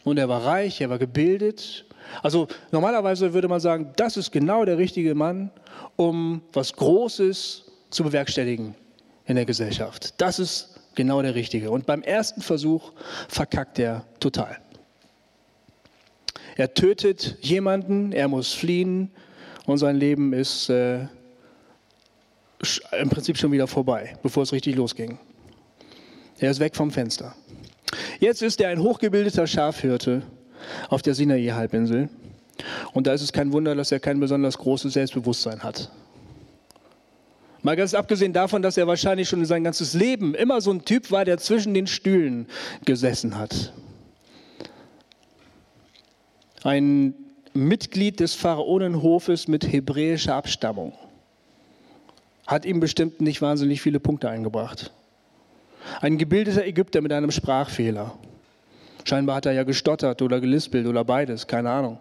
und 0.05 0.16
er 0.16 0.28
war 0.28 0.45
reich, 0.45 0.81
er 0.81 0.88
war 0.88 1.00
gebildet. 1.00 1.87
Also 2.23 2.47
normalerweise 2.71 3.35
würde 3.35 3.49
man 3.49 3.59
sagen, 3.59 3.95
das 3.97 4.16
ist 4.16 4.31
genau 4.31 4.64
der 4.64 4.78
richtige 4.78 5.16
Mann, 5.16 5.50
um 5.97 6.40
was 6.52 6.73
Großes 6.73 7.64
zu 7.90 8.05
bewerkstelligen 8.05 8.76
in 9.25 9.35
der 9.35 9.45
Gesellschaft. 9.45 10.14
Das 10.19 10.38
ist 10.38 10.75
genau 10.97 11.23
der 11.23 11.35
richtige. 11.35 11.71
Und 11.71 11.87
beim 11.87 12.03
ersten 12.03 12.43
Versuch 12.43 12.93
verkackt 13.29 13.79
er 13.79 14.05
total. 14.19 14.59
Er 16.57 16.75
tötet 16.75 17.37
jemanden, 17.43 18.12
er 18.12 18.29
muss 18.29 18.53
fliehen 18.53 19.11
und 19.67 19.79
sein 19.79 19.97
Leben 19.97 20.33
ist 20.33 20.71
äh, 20.71 21.07
im 22.99 23.11
Prinzip 23.11 23.37
schon 23.37 23.53
wieder 23.53 23.67
vorbei, 23.67 24.17
bevor 24.23 24.43
es 24.43 24.53
richtig 24.53 24.75
losging. 24.75 25.19
Er 26.38 26.50
ist 26.50 26.61
weg 26.61 26.75
vom 26.75 26.91
Fenster. 26.91 27.35
Jetzt 28.19 28.43
ist 28.43 28.61
er 28.61 28.71
ein 28.71 28.81
hochgebildeter 28.81 29.47
Schafhirte 29.47 30.23
auf 30.88 31.03
der 31.03 31.15
Sinai-Halbinsel. 31.15 32.09
Und 32.93 33.07
da 33.07 33.12
ist 33.12 33.23
es 33.23 33.33
kein 33.33 33.53
Wunder, 33.53 33.75
dass 33.75 33.93
er 33.93 34.00
kein 34.00 34.19
besonders 34.19 34.57
großes 34.59 34.95
Selbstbewusstsein 34.95 35.62
hat. 35.62 35.91
Mal 37.66 37.75
ganz 37.75 37.94
abgesehen 37.94 38.32
davon, 38.32 38.62
dass 38.62 38.76
er 38.76 38.87
wahrscheinlich 38.87 39.28
schon 39.28 39.44
sein 39.44 39.64
ganzes 39.64 39.92
Leben 39.92 40.37
immer 40.37 40.61
so 40.61 40.70
ein 40.70 40.85
Typ 40.85 41.11
war, 41.11 41.25
der 41.25 41.38
zwischen 41.38 41.75
den 41.75 41.88
Stühlen 41.88 42.46
gesessen 42.85 43.37
hat. 43.37 43.73
Ein 46.62 47.12
Mitglied 47.54 48.20
des 48.20 48.35
Pharaonenhofes 48.35 49.49
mit 49.49 49.66
hebräischer 49.73 50.37
Abstammung 50.37 50.92
hat 52.46 52.66
ihm 52.66 52.78
bestimmt 52.78 53.20
nicht 53.20 53.42
wahnsinnig 53.42 53.82
viele 53.82 53.99
Punkte 53.99 54.30
eingebracht. 54.30 54.92
Ein 56.00 56.18
gebildeter 56.18 56.64
Ägypter 56.64 57.00
mit 57.00 57.12
einem 57.12 57.32
Sprachfehler. 57.32 58.16
Scheinbar 59.02 59.35
hat 59.35 59.46
er 59.46 59.54
ja 59.54 59.64
gestottert 59.64 60.23
oder 60.23 60.40
gelispelt 60.40 60.87
oder 60.87 61.04
beides, 61.04 61.49
keine 61.49 61.70
Ahnung. 61.70 61.99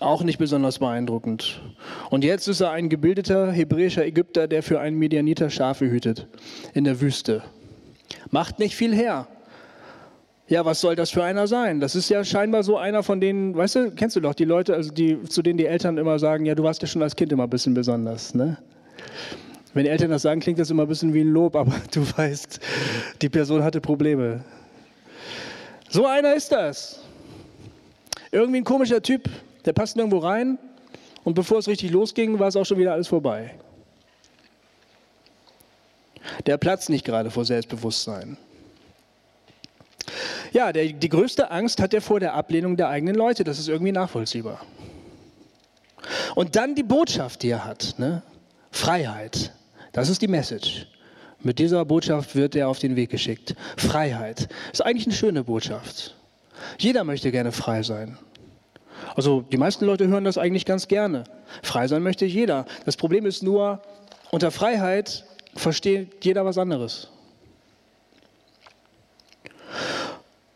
Auch 0.00 0.24
nicht 0.24 0.38
besonders 0.38 0.80
beeindruckend. 0.80 1.60
Und 2.10 2.24
jetzt 2.24 2.48
ist 2.48 2.60
er 2.60 2.72
ein 2.72 2.88
gebildeter 2.88 3.52
hebräischer 3.52 4.04
Ägypter, 4.04 4.48
der 4.48 4.62
für 4.62 4.80
einen 4.80 4.98
Medianiter 4.98 5.50
Schafe 5.50 5.88
hütet 5.90 6.26
in 6.72 6.84
der 6.84 7.00
Wüste. 7.00 7.42
Macht 8.30 8.58
nicht 8.58 8.74
viel 8.74 8.94
her. 8.94 9.28
Ja, 10.46 10.64
was 10.64 10.80
soll 10.80 10.94
das 10.94 11.10
für 11.10 11.24
einer 11.24 11.46
sein? 11.46 11.80
Das 11.80 11.94
ist 11.94 12.10
ja 12.10 12.22
scheinbar 12.22 12.64
so 12.64 12.76
einer 12.76 13.02
von 13.02 13.20
denen, 13.20 13.56
weißt 13.56 13.76
du, 13.76 13.90
kennst 13.92 14.16
du 14.16 14.20
doch 14.20 14.34
die 14.34 14.44
Leute, 14.44 14.74
also 14.74 14.92
die, 14.92 15.22
zu 15.22 15.40
denen 15.40 15.56
die 15.56 15.66
Eltern 15.66 15.96
immer 15.96 16.18
sagen, 16.18 16.44
ja, 16.44 16.54
du 16.54 16.64
warst 16.64 16.82
ja 16.82 16.88
schon 16.88 17.02
als 17.02 17.16
Kind 17.16 17.32
immer 17.32 17.44
ein 17.44 17.50
bisschen 17.50 17.72
besonders, 17.72 18.34
ne? 18.34 18.58
Wenn 19.72 19.86
Eltern 19.86 20.10
das 20.10 20.22
sagen, 20.22 20.40
klingt 20.40 20.58
das 20.58 20.70
immer 20.70 20.82
ein 20.82 20.88
bisschen 20.88 21.14
wie 21.14 21.22
ein 21.22 21.28
Lob, 21.28 21.56
aber 21.56 21.74
du 21.92 22.02
weißt, 22.16 22.60
die 23.22 23.28
Person 23.28 23.62
hatte 23.62 23.80
Probleme. 23.80 24.44
So 25.88 26.06
einer 26.06 26.34
ist 26.34 26.52
das. 26.52 27.00
Irgendwie 28.30 28.58
ein 28.58 28.64
komischer 28.64 29.00
Typ, 29.00 29.30
der 29.64 29.72
passt 29.72 29.96
nirgendwo 29.96 30.18
rein 30.18 30.58
und 31.24 31.34
bevor 31.34 31.58
es 31.58 31.68
richtig 31.68 31.90
losging, 31.90 32.38
war 32.38 32.48
es 32.48 32.56
auch 32.56 32.64
schon 32.64 32.78
wieder 32.78 32.92
alles 32.92 33.08
vorbei. 33.08 33.54
Der 36.46 36.56
platzt 36.56 36.90
nicht 36.90 37.04
gerade 37.04 37.30
vor 37.30 37.44
Selbstbewusstsein. 37.44 38.36
Ja, 40.52 40.72
der, 40.72 40.86
die 40.92 41.08
größte 41.08 41.50
Angst 41.50 41.80
hat 41.80 41.94
er 41.94 42.00
vor 42.00 42.20
der 42.20 42.34
Ablehnung 42.34 42.76
der 42.76 42.88
eigenen 42.88 43.14
Leute. 43.14 43.44
Das 43.44 43.58
ist 43.58 43.68
irgendwie 43.68 43.92
nachvollziehbar. 43.92 44.60
Und 46.34 46.56
dann 46.56 46.74
die 46.74 46.82
Botschaft, 46.82 47.42
die 47.42 47.50
er 47.50 47.64
hat. 47.64 47.94
Ne? 47.98 48.22
Freiheit. 48.70 49.52
Das 49.92 50.08
ist 50.08 50.22
die 50.22 50.28
Message. 50.28 50.86
Mit 51.40 51.58
dieser 51.58 51.84
Botschaft 51.84 52.36
wird 52.36 52.56
er 52.56 52.68
auf 52.68 52.78
den 52.78 52.96
Weg 52.96 53.10
geschickt. 53.10 53.54
Freiheit. 53.76 54.48
Ist 54.72 54.84
eigentlich 54.84 55.06
eine 55.06 55.14
schöne 55.14 55.44
Botschaft. 55.44 56.16
Jeder 56.78 57.04
möchte 57.04 57.30
gerne 57.30 57.52
frei 57.52 57.82
sein. 57.82 58.18
Also 59.14 59.42
die 59.42 59.56
meisten 59.56 59.84
Leute 59.84 60.08
hören 60.08 60.24
das 60.24 60.38
eigentlich 60.38 60.64
ganz 60.64 60.88
gerne. 60.88 61.24
Frei 61.62 61.86
sein 61.86 62.02
möchte 62.02 62.24
jeder. 62.24 62.66
Das 62.84 62.96
Problem 62.96 63.26
ist 63.26 63.42
nur, 63.42 63.80
unter 64.30 64.50
Freiheit 64.50 65.24
versteht 65.54 66.24
jeder 66.24 66.44
was 66.44 66.58
anderes. 66.58 67.08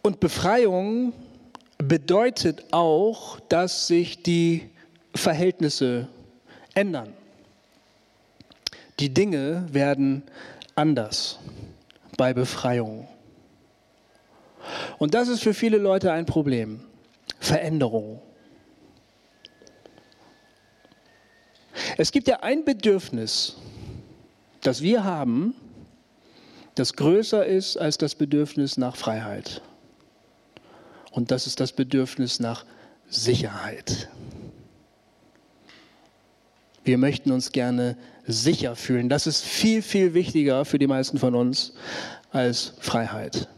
Und 0.03 0.21
Befreiung 0.21 1.13
bedeutet 1.79 2.65
auch, 2.73 3.39
dass 3.49 3.87
sich 3.87 4.23
die 4.23 4.71
Verhältnisse 5.15 6.09
ändern. 6.75 7.13
Die 8.99 9.13
Dinge 9.13 9.67
werden 9.71 10.23
anders 10.75 11.39
bei 12.17 12.35
Befreiung. 12.35 13.07
Und 14.99 15.15
das 15.15 15.29
ist 15.29 15.43
für 15.43 15.55
viele 15.55 15.79
Leute 15.79 16.11
ein 16.13 16.27
Problem. 16.27 16.81
Veränderung. 17.39 18.21
Es 21.97 22.13
gibt 22.13 22.29
ja 22.29 22.41
ein 22.41 22.65
Bedürfnis, 22.65 23.57
das 24.63 24.83
wir 24.83 25.05
haben, 25.05 25.55
das 26.75 26.95
größer 26.95 27.45
ist 27.45 27.77
als 27.77 27.99
das 27.99 28.15
Bedürfnis 28.15 28.77
nach 28.77 28.97
Freiheit. 28.97 29.63
Und 31.11 31.31
das 31.31 31.47
ist 31.47 31.59
das 31.61 31.73
Bedürfnis 31.73 32.39
nach 32.39 32.65
Sicherheit. 33.09 34.09
Wir 36.85 36.99
möchten 36.99 37.33
uns 37.33 37.53
gerne 37.53 37.97
sicher 38.27 38.77
fühlen. 38.77 39.09
Das 39.09 39.27
ist 39.27 39.45
viel, 39.45 39.83
viel 39.83 40.15
wichtiger 40.15 40.65
für 40.65 40.79
die 40.79 40.87
meisten 40.87 41.19
von 41.19 41.35
uns 41.35 41.75
als 42.31 42.75
Freiheit. 42.79 43.49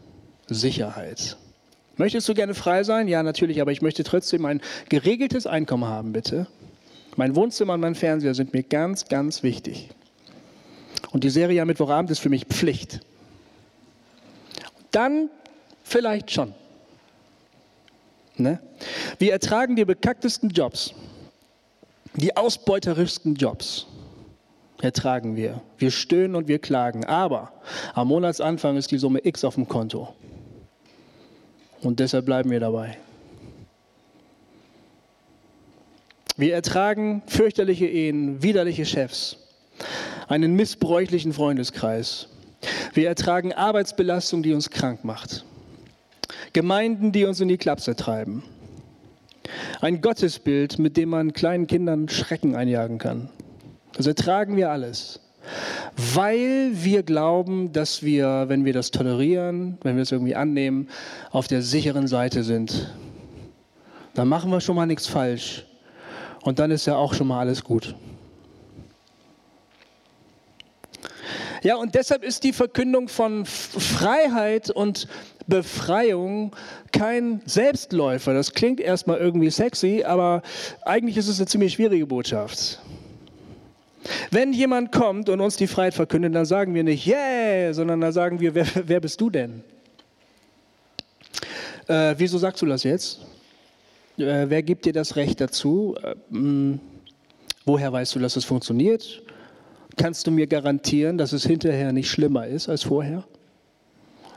Sicherheit. 0.47 1.37
Möchtest 1.97 2.27
du 2.27 2.33
gerne 2.33 2.53
frei 2.53 2.83
sein? 2.83 3.07
Ja, 3.07 3.21
natürlich, 3.21 3.61
aber 3.61 3.71
ich 3.71 3.81
möchte 3.81 4.03
trotzdem 4.03 4.45
ein 4.45 4.61
geregeltes 4.89 5.45
Einkommen 5.45 5.85
haben, 5.85 6.13
bitte. 6.13 6.47
Mein 7.17 7.35
Wohnzimmer 7.35 7.73
und 7.73 7.81
mein 7.81 7.95
Fernseher 7.95 8.33
sind 8.33 8.53
mir 8.53 8.63
ganz, 8.63 9.07
ganz 9.07 9.43
wichtig. 9.43 9.89
Und 11.11 11.23
die 11.23 11.29
Serie 11.29 11.61
am 11.61 11.67
Mittwochabend 11.67 12.09
ist 12.11 12.19
für 12.19 12.29
mich 12.29 12.45
Pflicht. 12.45 13.01
Dann 14.91 15.29
vielleicht 15.83 16.31
schon. 16.31 16.53
Ne? 18.37 18.59
Wir 19.19 19.33
ertragen 19.33 19.75
die 19.75 19.85
bekacktesten 19.85 20.49
Jobs, 20.49 20.93
die 22.15 22.35
ausbeuterischsten 22.35 23.35
Jobs. 23.35 23.87
ertragen 24.81 25.35
wir. 25.35 25.61
Wir 25.77 25.91
stöhnen 25.91 26.35
und 26.35 26.47
wir 26.47 26.59
klagen. 26.59 27.05
Aber 27.05 27.51
am 27.93 28.07
Monatsanfang 28.07 28.77
ist 28.77 28.89
die 28.91 28.97
Summe 28.97 29.19
X 29.23 29.43
auf 29.43 29.55
dem 29.55 29.67
Konto. 29.67 30.15
Und 31.81 31.99
deshalb 31.99 32.25
bleiben 32.25 32.49
wir 32.49 32.59
dabei. 32.59 32.97
Wir 36.41 36.55
ertragen 36.55 37.21
fürchterliche 37.27 37.85
Ehen, 37.85 38.41
widerliche 38.41 38.83
Chefs, 38.83 39.37
einen 40.27 40.55
missbräuchlichen 40.55 41.33
Freundeskreis. 41.33 42.29
Wir 42.95 43.09
ertragen 43.09 43.53
Arbeitsbelastung, 43.53 44.41
die 44.41 44.51
uns 44.55 44.71
krank 44.71 45.03
macht. 45.03 45.45
Gemeinden, 46.51 47.11
die 47.11 47.25
uns 47.25 47.41
in 47.41 47.47
die 47.47 47.59
Klapse 47.59 47.95
treiben. 47.95 48.41
Ein 49.81 50.01
Gottesbild, 50.01 50.79
mit 50.79 50.97
dem 50.97 51.09
man 51.09 51.33
kleinen 51.33 51.67
Kindern 51.67 52.09
Schrecken 52.09 52.55
einjagen 52.55 52.97
kann. 52.97 53.29
Das 53.93 54.07
ertragen 54.07 54.55
wir 54.55 54.71
alles, 54.71 55.19
weil 55.95 56.71
wir 56.73 57.03
glauben, 57.03 57.71
dass 57.71 58.01
wir, 58.01 58.45
wenn 58.47 58.65
wir 58.65 58.73
das 58.73 58.89
tolerieren, 58.89 59.77
wenn 59.83 59.95
wir 59.95 60.01
es 60.01 60.11
irgendwie 60.11 60.33
annehmen, 60.35 60.89
auf 61.29 61.47
der 61.47 61.61
sicheren 61.61 62.07
Seite 62.07 62.43
sind. 62.43 62.91
Dann 64.15 64.27
machen 64.27 64.49
wir 64.49 64.59
schon 64.59 64.75
mal 64.75 64.87
nichts 64.87 65.05
falsch. 65.05 65.67
Und 66.43 66.59
dann 66.59 66.71
ist 66.71 66.85
ja 66.85 66.95
auch 66.95 67.13
schon 67.13 67.27
mal 67.27 67.39
alles 67.39 67.63
gut. 67.63 67.95
Ja, 71.63 71.75
und 71.75 71.93
deshalb 71.93 72.23
ist 72.23 72.43
die 72.43 72.53
Verkündung 72.53 73.07
von 73.07 73.45
Freiheit 73.45 74.71
und 74.71 75.07
Befreiung 75.45 76.55
kein 76.91 77.41
Selbstläufer. 77.45 78.33
Das 78.33 78.53
klingt 78.53 78.79
erstmal 78.79 79.19
irgendwie 79.19 79.51
sexy, 79.51 80.03
aber 80.03 80.41
eigentlich 80.83 81.17
ist 81.17 81.27
es 81.27 81.39
eine 81.39 81.45
ziemlich 81.45 81.73
schwierige 81.73 82.07
Botschaft. 82.07 82.79
Wenn 84.31 84.53
jemand 84.53 84.91
kommt 84.91 85.29
und 85.29 85.39
uns 85.39 85.55
die 85.57 85.67
Freiheit 85.67 85.93
verkündet, 85.93 86.33
dann 86.33 86.45
sagen 86.45 86.73
wir 86.73 86.83
nicht, 86.83 87.05
yeah, 87.05 87.71
sondern 87.73 88.01
dann 88.01 88.11
sagen 88.11 88.39
wir, 88.39 88.55
wer, 88.55 88.65
wer 88.85 88.99
bist 88.99 89.21
du 89.21 89.29
denn? 89.29 89.63
Äh, 91.87 92.15
wieso 92.17 92.39
sagst 92.39 92.61
du 92.63 92.65
das 92.65 92.83
jetzt? 92.83 93.19
Äh, 94.21 94.49
wer 94.49 94.63
gibt 94.63 94.85
dir 94.85 94.93
das 94.93 95.15
Recht 95.15 95.41
dazu? 95.41 95.95
Äh, 96.01 96.15
mh, 96.29 96.79
woher 97.65 97.91
weißt 97.91 98.15
du, 98.15 98.19
dass 98.19 98.35
es 98.35 98.45
funktioniert? 98.45 99.21
Kannst 99.97 100.25
du 100.27 100.31
mir 100.31 100.47
garantieren, 100.47 101.17
dass 101.17 101.33
es 101.33 101.43
hinterher 101.43 101.91
nicht 101.91 102.09
schlimmer 102.09 102.47
ist 102.47 102.69
als 102.69 102.83
vorher? 102.83 103.23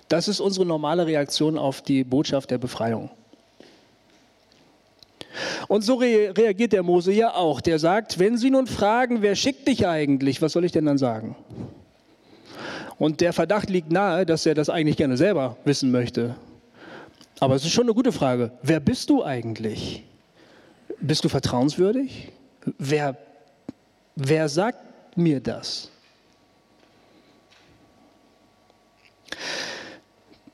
Das 0.09 0.29
ist 0.29 0.41
unsere 0.41 0.67
normale 0.67 1.07
Reaktion 1.07 1.57
auf 1.57 1.81
die 1.81 2.05
Botschaft 2.05 2.51
der 2.51 2.59
Befreiung. 2.59 3.11
Und 5.69 5.83
so 5.83 5.95
re 5.95 6.33
reagiert 6.37 6.73
der 6.73 6.83
Mose 6.83 7.13
ja 7.13 7.35
auch. 7.35 7.61
Der 7.61 7.79
sagt, 7.79 8.19
wenn 8.19 8.37
sie 8.37 8.51
nun 8.51 8.67
fragen, 8.67 9.23
wer 9.23 9.35
schickt 9.35 9.67
dich 9.67 9.87
eigentlich, 9.87 10.43
was 10.43 10.53
soll 10.53 10.65
ich 10.65 10.73
denn 10.73 10.85
dann 10.85 10.99
sagen? 10.99 11.37
Und 12.99 13.21
der 13.21 13.33
Verdacht 13.33 13.71
liegt 13.71 13.91
nahe, 13.91 14.25
dass 14.27 14.47
er 14.47 14.55
das 14.55 14.71
eigentlich 14.71 14.97
gerne 14.97 15.17
selber 15.17 15.57
wissen 15.65 15.91
möchte. 15.91 16.37
Aber 17.41 17.55
es 17.55 17.65
ist 17.65 17.73
schon 17.73 17.85
eine 17.85 17.95
gute 17.95 18.13
Frage. 18.13 18.53
Wer 18.63 18.81
bist 18.81 19.11
du 19.11 19.25
eigentlich? 19.25 20.05
Bist 21.01 21.25
du 21.25 21.29
vertrauenswürdig? 21.29 22.33
Wer, 22.79 23.17
wer 24.17 24.49
sagt 24.49 25.17
mir 25.17 25.41
das? 25.41 25.91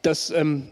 Das 0.02 0.30
ähm, 0.30 0.68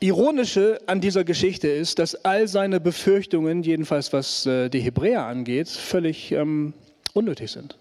Ironische 0.00 0.80
an 0.86 1.00
dieser 1.00 1.24
Geschichte 1.24 1.68
ist, 1.68 1.98
dass 1.98 2.14
all 2.24 2.48
seine 2.48 2.80
Befürchtungen, 2.80 3.62
jedenfalls 3.62 4.12
was 4.12 4.46
äh, 4.46 4.68
die 4.68 4.80
Hebräer 4.80 5.26
angeht, 5.26 5.68
völlig 5.68 6.32
ähm, 6.32 6.72
unnötig 7.12 7.50
sind. 7.50 7.76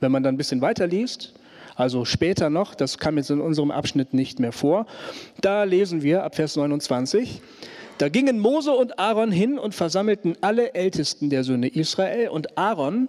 Wenn 0.00 0.12
man 0.12 0.22
dann 0.22 0.34
ein 0.34 0.38
bisschen 0.38 0.60
weiter 0.60 0.86
liest, 0.86 1.32
also 1.76 2.04
später 2.04 2.50
noch, 2.50 2.74
das 2.74 2.98
kam 2.98 3.16
jetzt 3.16 3.30
in 3.30 3.40
unserem 3.40 3.70
Abschnitt 3.70 4.14
nicht 4.14 4.38
mehr 4.38 4.52
vor, 4.52 4.86
da 5.40 5.64
lesen 5.64 6.02
wir 6.02 6.24
ab 6.24 6.36
Vers 6.36 6.56
29, 6.56 7.40
da 7.98 8.08
gingen 8.08 8.38
Mose 8.40 8.72
und 8.72 8.98
Aaron 8.98 9.30
hin 9.30 9.58
und 9.58 9.74
versammelten 9.74 10.36
alle 10.40 10.74
Ältesten 10.74 11.30
der 11.30 11.44
Söhne 11.44 11.68
Israel 11.68 12.28
und 12.28 12.58
Aaron 12.58 13.08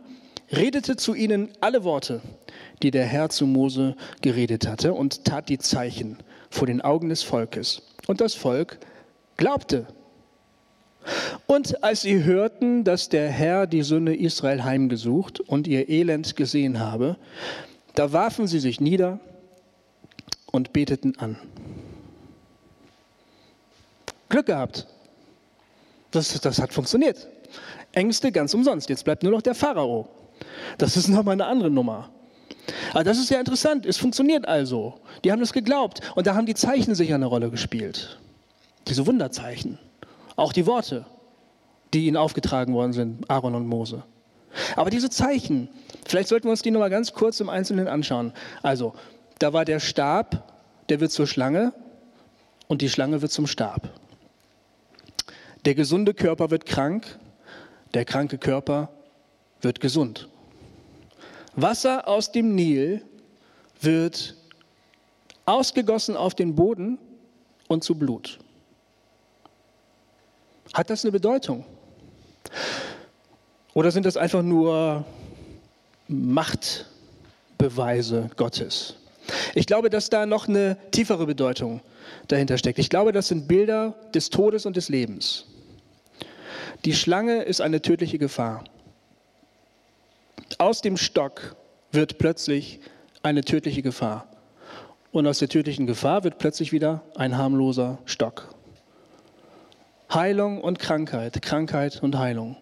redete 0.51 0.95
zu 0.95 1.15
ihnen 1.15 1.49
alle 1.59 1.83
Worte, 1.83 2.21
die 2.83 2.91
der 2.91 3.05
Herr 3.05 3.29
zu 3.29 3.47
Mose 3.47 3.95
geredet 4.21 4.67
hatte 4.67 4.93
und 4.93 5.25
tat 5.25 5.49
die 5.49 5.57
Zeichen 5.57 6.17
vor 6.49 6.67
den 6.67 6.81
Augen 6.81 7.09
des 7.09 7.23
Volkes. 7.23 7.81
Und 8.07 8.21
das 8.21 8.35
Volk 8.35 8.77
glaubte. 9.37 9.87
Und 11.47 11.83
als 11.83 12.01
sie 12.01 12.23
hörten, 12.23 12.83
dass 12.83 13.09
der 13.09 13.29
Herr 13.29 13.67
die 13.67 13.83
Sünde 13.83 14.15
Israel 14.15 14.63
heimgesucht 14.63 15.39
und 15.39 15.67
ihr 15.67 15.89
Elend 15.89 16.35
gesehen 16.35 16.79
habe, 16.79 17.17
da 17.95 18.11
warfen 18.11 18.47
sie 18.47 18.59
sich 18.59 18.79
nieder 18.79 19.19
und 20.51 20.73
beteten 20.73 21.17
an. 21.17 21.37
Glück 24.29 24.47
gehabt. 24.47 24.87
Das, 26.11 26.39
das 26.39 26.59
hat 26.59 26.73
funktioniert. 26.73 27.27
Ängste 27.91 28.31
ganz 28.31 28.53
umsonst. 28.53 28.89
Jetzt 28.89 29.05
bleibt 29.05 29.23
nur 29.23 29.31
noch 29.31 29.41
der 29.41 29.55
Pharao. 29.55 30.07
Das 30.77 30.97
ist 30.97 31.07
nochmal 31.07 31.33
eine 31.33 31.45
andere 31.45 31.69
Nummer. 31.69 32.09
Aber 32.91 33.03
das 33.03 33.17
ist 33.17 33.29
ja 33.29 33.39
interessant. 33.39 33.85
Es 33.85 33.97
funktioniert 33.97 34.47
also. 34.47 34.99
Die 35.23 35.31
haben 35.31 35.39
das 35.39 35.53
geglaubt. 35.53 36.01
Und 36.15 36.27
da 36.27 36.35
haben 36.35 36.45
die 36.45 36.55
Zeichen 36.55 36.95
sicher 36.95 37.15
eine 37.15 37.25
Rolle 37.25 37.49
gespielt. 37.49 38.19
Diese 38.87 39.05
Wunderzeichen. 39.07 39.79
Auch 40.35 40.51
die 40.51 40.65
Worte, 40.65 41.05
die 41.93 42.07
ihnen 42.07 42.17
aufgetragen 42.17 42.73
worden 42.73 42.93
sind, 42.93 43.29
Aaron 43.29 43.55
und 43.55 43.67
Mose. 43.67 44.03
Aber 44.75 44.89
diese 44.89 45.09
Zeichen, 45.09 45.69
vielleicht 46.05 46.29
sollten 46.29 46.45
wir 46.45 46.51
uns 46.51 46.61
die 46.61 46.71
nochmal 46.71 46.89
ganz 46.89 47.13
kurz 47.13 47.39
im 47.39 47.49
Einzelnen 47.49 47.87
anschauen. 47.87 48.33
Also, 48.61 48.93
da 49.39 49.53
war 49.53 49.65
der 49.65 49.79
Stab, 49.79 50.53
der 50.89 50.99
wird 50.99 51.11
zur 51.11 51.27
Schlange 51.27 51.73
und 52.67 52.81
die 52.81 52.89
Schlange 52.89 53.21
wird 53.21 53.31
zum 53.31 53.47
Stab. 53.47 53.89
Der 55.65 55.75
gesunde 55.75 56.13
Körper 56.13 56.51
wird 56.51 56.65
krank, 56.65 57.19
der 57.93 58.05
kranke 58.05 58.37
Körper 58.37 58.89
wird 59.61 59.79
gesund. 59.79 60.27
Wasser 61.55 62.07
aus 62.07 62.31
dem 62.31 62.53
Nil 62.55 63.01
wird 63.81 64.35
ausgegossen 65.45 66.15
auf 66.17 66.35
den 66.35 66.55
Boden 66.55 66.97
und 67.67 67.83
zu 67.83 67.95
Blut. 67.95 68.39
Hat 70.73 70.89
das 70.89 71.03
eine 71.03 71.11
Bedeutung? 71.11 71.65
Oder 73.75 73.91
sind 73.91 74.05
das 74.05 74.17
einfach 74.17 74.41
nur 74.41 75.05
Machtbeweise 76.07 78.29
Gottes? 78.37 78.95
Ich 79.53 79.67
glaube, 79.67 79.89
dass 79.89 80.09
da 80.09 80.25
noch 80.25 80.47
eine 80.47 80.77
tiefere 80.91 81.25
Bedeutung 81.25 81.81
dahinter 82.29 82.57
steckt. 82.57 82.79
Ich 82.79 82.89
glaube, 82.89 83.11
das 83.11 83.27
sind 83.27 83.49
Bilder 83.49 83.93
des 84.13 84.29
Todes 84.29 84.65
und 84.65 84.77
des 84.77 84.87
Lebens. 84.87 85.43
Die 86.85 86.93
Schlange 86.93 87.43
ist 87.43 87.59
eine 87.59 87.81
tödliche 87.81 88.17
Gefahr. 88.17 88.63
Aus 90.57 90.81
dem 90.81 90.95
Stock 90.95 91.57
wird 91.91 92.17
plötzlich 92.17 92.79
eine 93.23 93.43
tödliche 93.43 93.81
Gefahr. 93.81 94.25
Und 95.11 95.27
aus 95.27 95.39
der 95.39 95.49
tödlichen 95.49 95.85
Gefahr 95.85 96.23
wird 96.23 96.37
plötzlich 96.37 96.71
wieder 96.71 97.01
ein 97.15 97.37
harmloser 97.37 97.97
Stock. 98.05 98.55
Heilung 100.13 100.61
und 100.61 100.79
Krankheit, 100.79 101.41
Krankheit 101.41 102.01
und 102.01 102.17
Heilung. 102.17 102.55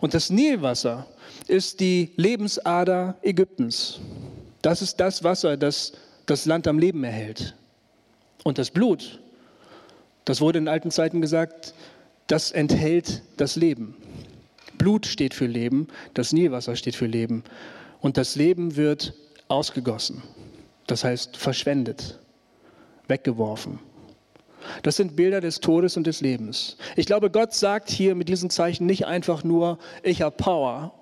Und 0.00 0.14
das 0.14 0.30
Nilwasser 0.30 1.06
ist 1.46 1.80
die 1.80 2.12
Lebensader 2.16 3.16
Ägyptens. 3.22 4.00
Das 4.62 4.82
ist 4.82 4.98
das 5.00 5.24
Wasser, 5.24 5.56
das 5.56 5.92
das 6.26 6.46
Land 6.46 6.66
am 6.66 6.78
Leben 6.78 7.04
erhält. 7.04 7.54
Und 8.42 8.58
das 8.58 8.70
Blut, 8.70 9.20
das 10.24 10.40
wurde 10.40 10.58
in 10.58 10.68
alten 10.68 10.90
Zeiten 10.90 11.20
gesagt, 11.20 11.74
das 12.26 12.50
enthält 12.50 13.22
das 13.36 13.56
Leben. 13.56 13.96
Blut 14.78 15.06
steht 15.06 15.34
für 15.34 15.46
Leben, 15.46 15.88
das 16.14 16.32
Nilwasser 16.32 16.76
steht 16.76 16.96
für 16.96 17.06
Leben. 17.06 17.44
Und 18.00 18.16
das 18.16 18.36
Leben 18.36 18.76
wird 18.76 19.14
ausgegossen, 19.48 20.22
das 20.86 21.04
heißt 21.04 21.36
verschwendet, 21.36 22.18
weggeworfen. 23.08 23.78
Das 24.82 24.96
sind 24.96 25.16
Bilder 25.16 25.40
des 25.40 25.60
Todes 25.60 25.96
und 25.96 26.06
des 26.06 26.20
Lebens. 26.20 26.76
Ich 26.96 27.06
glaube, 27.06 27.30
Gott 27.30 27.54
sagt 27.54 27.90
hier 27.90 28.14
mit 28.14 28.28
diesen 28.28 28.50
Zeichen 28.50 28.86
nicht 28.86 29.06
einfach 29.06 29.44
nur, 29.44 29.78
ich 30.02 30.22
habe 30.22 30.36
Power, 30.36 30.92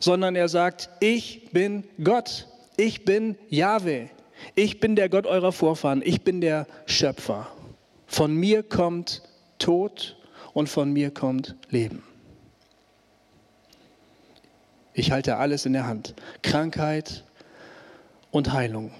sondern 0.00 0.34
er 0.34 0.48
sagt, 0.48 0.90
ich 1.00 1.50
bin 1.52 1.84
Gott, 2.02 2.48
ich 2.76 3.04
bin 3.04 3.36
Yahweh, 3.48 4.08
ich 4.54 4.80
bin 4.80 4.96
der 4.96 5.08
Gott 5.08 5.26
eurer 5.26 5.52
Vorfahren, 5.52 6.02
ich 6.04 6.22
bin 6.22 6.40
der 6.40 6.66
Schöpfer. 6.86 7.46
Von 8.06 8.34
mir 8.34 8.62
kommt 8.62 9.22
Tod 9.58 10.16
und 10.52 10.68
von 10.68 10.92
mir 10.92 11.10
kommt 11.10 11.56
Leben. 11.70 12.02
Ich 14.94 15.10
halte 15.10 15.36
alles 15.36 15.64
in 15.64 15.72
der 15.72 15.86
Hand. 15.86 16.14
Krankheit 16.42 17.24
und 18.30 18.52
Heilung 18.52 18.90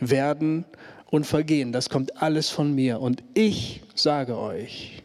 werden 0.00 0.64
und 1.10 1.24
vergehen. 1.24 1.72
Das 1.72 1.88
kommt 1.88 2.22
alles 2.22 2.50
von 2.50 2.74
mir. 2.74 3.00
Und 3.00 3.22
ich 3.34 3.82
sage 3.94 4.36
euch, 4.36 5.02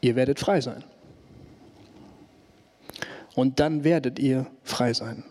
ihr 0.00 0.16
werdet 0.16 0.38
frei 0.38 0.60
sein. 0.60 0.84
Und 3.34 3.60
dann 3.60 3.84
werdet 3.84 4.18
ihr 4.18 4.46
frei 4.62 4.92
sein. 4.92 5.24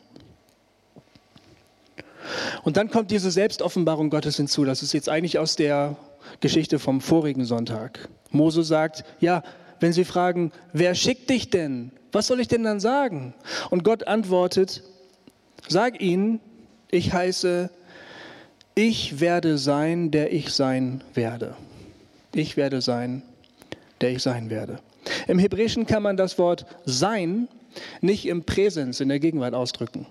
Und 2.64 2.78
dann 2.78 2.90
kommt 2.90 3.12
diese 3.12 3.32
Selbstoffenbarung 3.32 4.10
Gottes 4.10 4.38
hinzu. 4.38 4.66
Das 4.66 4.84
ist 4.84 4.94
jetzt 4.94 5.10
eigentlich 5.10 5.40
aus 5.40 5.56
der 5.56 5.98
Geschichte 6.40 6.80
vom 6.80 7.02
vorigen 7.02 7.46
Sonntag. 7.46 8.10
Mose 8.30 8.64
sagt, 8.64 9.04
ja, 9.20 9.44
wenn 9.80 9.94
sie 9.94 10.06
fragen, 10.06 10.52
wer 10.74 10.96
schickt 10.96 11.30
dich 11.30 11.50
denn? 11.50 11.92
Was 12.12 12.28
soll 12.28 12.40
ich 12.40 12.48
denn 12.48 12.64
dann 12.64 12.80
sagen? 12.80 13.34
Und 13.70 13.84
Gott 13.84 14.08
antwortet, 14.08 14.84
sag 15.68 16.02
ihnen, 16.02 16.40
ich 16.90 17.14
heiße, 17.14 17.70
ich 18.76 19.20
werde 19.20 19.58
sein, 19.58 20.12
der 20.12 20.34
ich 20.34 20.50
sein 20.52 21.04
werde. 21.14 21.56
Ich 22.34 22.58
werde 22.58 22.82
sein, 22.82 23.24
der 24.00 24.12
ich 24.12 24.24
sein 24.24 24.50
werde. 24.50 24.80
Im 25.28 25.40
Hebräischen 25.40 25.86
kann 25.86 26.04
man 26.04 26.18
das 26.18 26.38
Wort 26.38 26.66
sein 26.86 27.48
nicht 28.02 28.28
im 28.28 28.44
Präsens, 28.44 29.00
in 29.00 29.10
der 29.10 29.20
Gegenwart 29.20 29.54
ausdrücken. 29.54 30.06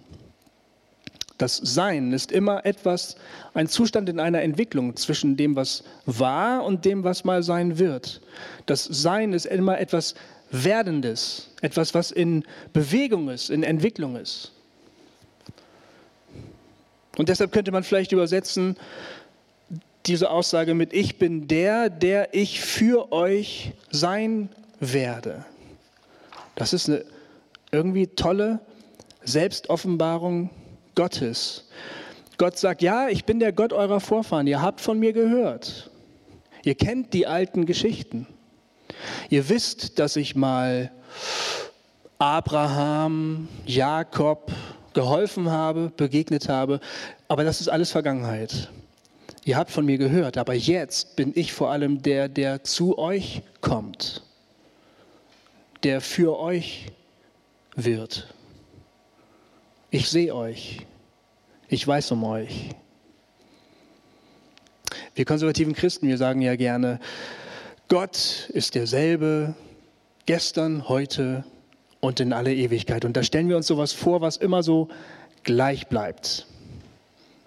Das 1.39 1.57
Sein 1.57 2.13
ist 2.13 2.33
immer 2.33 2.67
etwas, 2.67 3.17
ein 3.55 3.67
Zustand 3.67 4.11
in 4.11 4.21
einer 4.21 4.43
Entwicklung 4.43 4.95
zwischen 4.97 5.39
dem, 5.39 5.57
was 5.57 5.85
war 6.05 6.65
und 6.65 6.85
dem, 6.85 7.03
was 7.03 7.25
mal 7.25 7.43
sein 7.43 7.79
wird. 7.79 8.21
Das 8.67 8.85
Sein 8.85 9.33
ist 9.33 9.47
immer 9.47 9.79
etwas 9.81 10.15
Werdendes, 10.51 11.51
etwas, 11.63 11.95
was 11.95 12.11
in 12.11 12.45
Bewegung 12.75 13.31
ist, 13.31 13.49
in 13.49 13.63
Entwicklung 13.63 14.17
ist. 14.17 14.53
Und 17.21 17.29
deshalb 17.29 17.53
könnte 17.53 17.71
man 17.71 17.83
vielleicht 17.83 18.13
übersetzen 18.13 18.79
diese 20.07 20.31
Aussage 20.31 20.73
mit 20.73 20.95
Ich 20.95 21.19
bin 21.19 21.49
der, 21.49 21.91
der 21.91 22.33
ich 22.33 22.63
für 22.63 23.13
euch 23.13 23.73
sein 23.91 24.49
werde. 24.79 25.45
Das 26.55 26.73
ist 26.73 26.89
eine 26.89 27.05
irgendwie 27.73 28.07
tolle 28.07 28.61
Selbstoffenbarung 29.23 30.49
Gottes. 30.95 31.69
Gott 32.39 32.59
sagt, 32.59 32.81
ja, 32.81 33.11
ich 33.11 33.27
bin 33.27 33.39
der 33.39 33.53
Gott 33.53 33.75
eurer 33.75 34.01
Vorfahren, 34.01 34.47
ihr 34.47 34.63
habt 34.63 34.81
von 34.81 34.99
mir 34.99 35.13
gehört. 35.13 35.91
Ihr 36.65 36.75
kennt 36.75 37.13
die 37.13 37.27
alten 37.27 37.67
Geschichten. 37.67 38.27
Ihr 39.29 39.51
wisst, 39.51 39.99
dass 39.99 40.17
ich 40.17 40.37
mal 40.37 40.91
Abraham, 42.19 43.47
Jakob 43.67 44.51
geholfen 44.93 45.51
habe, 45.51 45.93
begegnet 45.97 46.49
habe, 46.49 46.81
aber 47.29 47.45
das 47.45 47.61
ist 47.61 47.69
alles 47.69 47.91
Vergangenheit. 47.91 48.71
Ihr 49.45 49.57
habt 49.57 49.71
von 49.71 49.87
mir 49.87 49.99
gehört, 49.99 50.37
aber 50.37 50.55
jetzt 50.55 51.17
bin 51.17 51.33
ich 51.35 51.53
vor 51.53 51.71
allem 51.71 52.03
der, 52.03 52.29
der 52.29 52.63
zu 52.63 52.99
euch 52.99 53.43
kommt, 53.61 54.23
der 55.83 56.01
für 56.01 56.39
euch 56.39 56.87
wird. 57.75 58.35
Ich 59.91 60.09
sehe 60.09 60.35
euch. 60.35 60.87
Ich 61.69 61.87
weiß 61.87 62.13
um 62.13 62.25
euch. 62.25 62.71
Wir 65.15 65.25
konservativen 65.25 65.75
Christen, 65.75 66.09
wir 66.09 66.19
sagen 66.19 66.43
ja 66.43 66.57
gerne, 66.57 67.01
Gott 67.89 68.49
ist 68.53 68.75
derselbe 68.75 69.55
gestern, 70.27 70.89
heute 70.89 71.45
und 72.01 72.21
in 72.21 72.33
alle 72.33 72.55
Ewigkeit. 72.55 73.05
Und 73.05 73.17
da 73.17 73.23
stellen 73.23 73.49
wir 73.49 73.57
uns 73.57 73.67
sowas 73.67 73.93
vor, 73.93 74.21
was 74.21 74.37
immer 74.37 74.63
so 74.63 74.89
gleich 75.45 75.89
bleibt. 75.89 76.47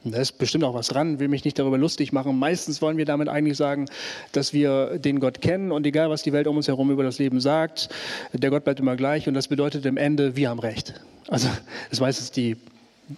Da 0.05 0.19
ist 0.19 0.33
bestimmt 0.33 0.65
auch 0.65 0.73
was 0.73 0.89
dran, 0.89 1.19
will 1.19 1.29
mich 1.29 1.45
nicht 1.45 1.57
darüber 1.57 1.77
lustig 1.77 2.11
machen. 2.11 2.37
Meistens 2.37 2.81
wollen 2.81 2.97
wir 2.97 3.05
damit 3.05 3.29
eigentlich 3.29 3.57
sagen, 3.57 3.85
dass 4.33 4.51
wir 4.51 4.99
den 4.99 5.21
Gott 5.21 5.39
kennen 5.39 5.71
und 5.71 5.85
egal, 5.87 6.09
was 6.09 6.23
die 6.23 6.33
Welt 6.33 6.45
um 6.47 6.57
uns 6.57 6.67
herum 6.67 6.91
über 6.91 7.03
das 7.03 7.19
Leben 7.19 7.39
sagt, 7.39 7.87
der 8.33 8.49
Gott 8.49 8.65
bleibt 8.65 8.81
immer 8.81 8.97
gleich 8.97 9.29
und 9.29 9.33
das 9.33 9.47
bedeutet 9.47 9.85
im 9.85 9.95
Ende, 9.95 10.35
wir 10.35 10.49
haben 10.49 10.59
Recht. 10.59 11.01
Also 11.29 11.47
das 11.47 11.93
ist 11.93 12.01
meistens 12.01 12.31
die, 12.31 12.57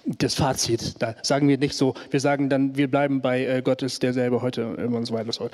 das 0.05 0.35
Fazit. 0.35 0.95
Da 0.99 1.15
sagen 1.21 1.47
wir 1.47 1.57
nicht 1.57 1.75
so, 1.75 1.93
wir 2.09 2.19
sagen 2.19 2.49
dann, 2.49 2.75
wir 2.75 2.89
bleiben 2.89 3.21
bei 3.21 3.45
äh, 3.45 3.61
Gott 3.61 3.81
ist 3.83 4.01
derselbe 4.03 4.41
heute 4.41 4.75
und 4.75 5.05
so 5.05 5.13
weiter. 5.13 5.49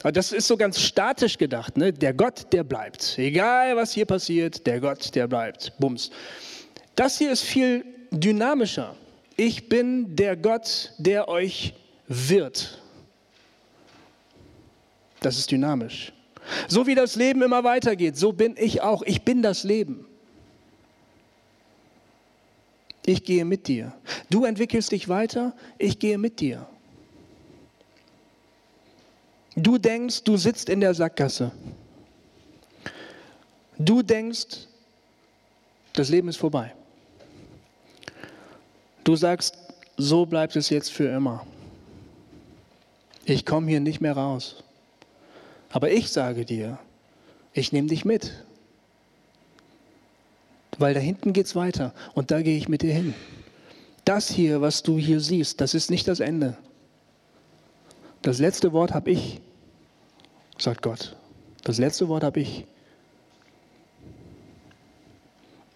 Aber 0.00 0.12
das 0.12 0.32
ist 0.32 0.48
so 0.48 0.56
ganz 0.56 0.80
statisch 0.80 1.38
gedacht. 1.38 1.76
Ne? 1.76 1.92
Der 1.92 2.14
Gott, 2.14 2.52
der 2.52 2.64
bleibt. 2.64 3.18
Egal, 3.18 3.76
was 3.76 3.92
hier 3.92 4.06
passiert, 4.06 4.66
der 4.66 4.80
Gott, 4.80 5.14
der 5.14 5.28
bleibt. 5.28 5.72
Bums. 5.78 6.10
Das 6.94 7.18
hier 7.18 7.32
ist 7.32 7.42
viel 7.42 7.84
dynamischer 8.10 8.94
ich 9.36 9.68
bin 9.68 10.16
der 10.16 10.36
Gott, 10.36 10.92
der 10.98 11.28
euch 11.28 11.74
wird. 12.08 12.82
Das 15.20 15.38
ist 15.38 15.50
dynamisch. 15.50 16.12
So 16.68 16.86
wie 16.86 16.94
das 16.94 17.16
Leben 17.16 17.42
immer 17.42 17.64
weitergeht, 17.64 18.16
so 18.16 18.32
bin 18.32 18.54
ich 18.56 18.80
auch. 18.80 19.02
Ich 19.02 19.22
bin 19.22 19.42
das 19.42 19.64
Leben. 19.64 20.06
Ich 23.06 23.22
gehe 23.24 23.44
mit 23.44 23.68
dir. 23.68 23.94
Du 24.28 24.44
entwickelst 24.44 24.90
dich 24.90 25.08
weiter, 25.08 25.54
ich 25.78 25.98
gehe 26.00 26.18
mit 26.18 26.40
dir. 26.40 26.66
Du 29.54 29.78
denkst, 29.78 30.24
du 30.24 30.36
sitzt 30.36 30.68
in 30.68 30.80
der 30.80 30.92
Sackgasse. 30.92 31.52
Du 33.78 34.02
denkst, 34.02 34.66
das 35.92 36.08
Leben 36.08 36.28
ist 36.28 36.36
vorbei. 36.36 36.74
Du 39.04 39.14
sagst, 39.14 39.56
so 39.96 40.26
bleibt 40.26 40.56
es 40.56 40.68
jetzt 40.68 40.90
für 40.90 41.08
immer. 41.08 41.46
Ich 43.24 43.46
komme 43.46 43.68
hier 43.68 43.80
nicht 43.80 44.00
mehr 44.00 44.16
raus. 44.16 44.64
Aber 45.70 45.90
ich 45.92 46.10
sage 46.10 46.44
dir, 46.44 46.78
ich 47.52 47.72
nehme 47.72 47.88
dich 47.88 48.04
mit. 48.04 48.32
Weil 50.78 50.94
da 50.94 51.00
hinten 51.00 51.32
geht 51.32 51.46
es 51.46 51.56
weiter 51.56 51.94
und 52.14 52.30
da 52.30 52.42
gehe 52.42 52.56
ich 52.56 52.68
mit 52.68 52.82
dir 52.82 52.92
hin. 52.92 53.14
Das 54.04 54.28
hier, 54.28 54.60
was 54.60 54.82
du 54.82 54.98
hier 54.98 55.20
siehst, 55.20 55.60
das 55.60 55.74
ist 55.74 55.90
nicht 55.90 56.06
das 56.06 56.20
Ende. 56.20 56.56
Das 58.22 58.38
letzte 58.38 58.72
Wort 58.72 58.92
habe 58.92 59.10
ich, 59.10 59.40
sagt 60.58 60.82
Gott. 60.82 61.16
Das 61.64 61.78
letzte 61.78 62.08
Wort 62.08 62.22
habe 62.22 62.40
ich. 62.40 62.66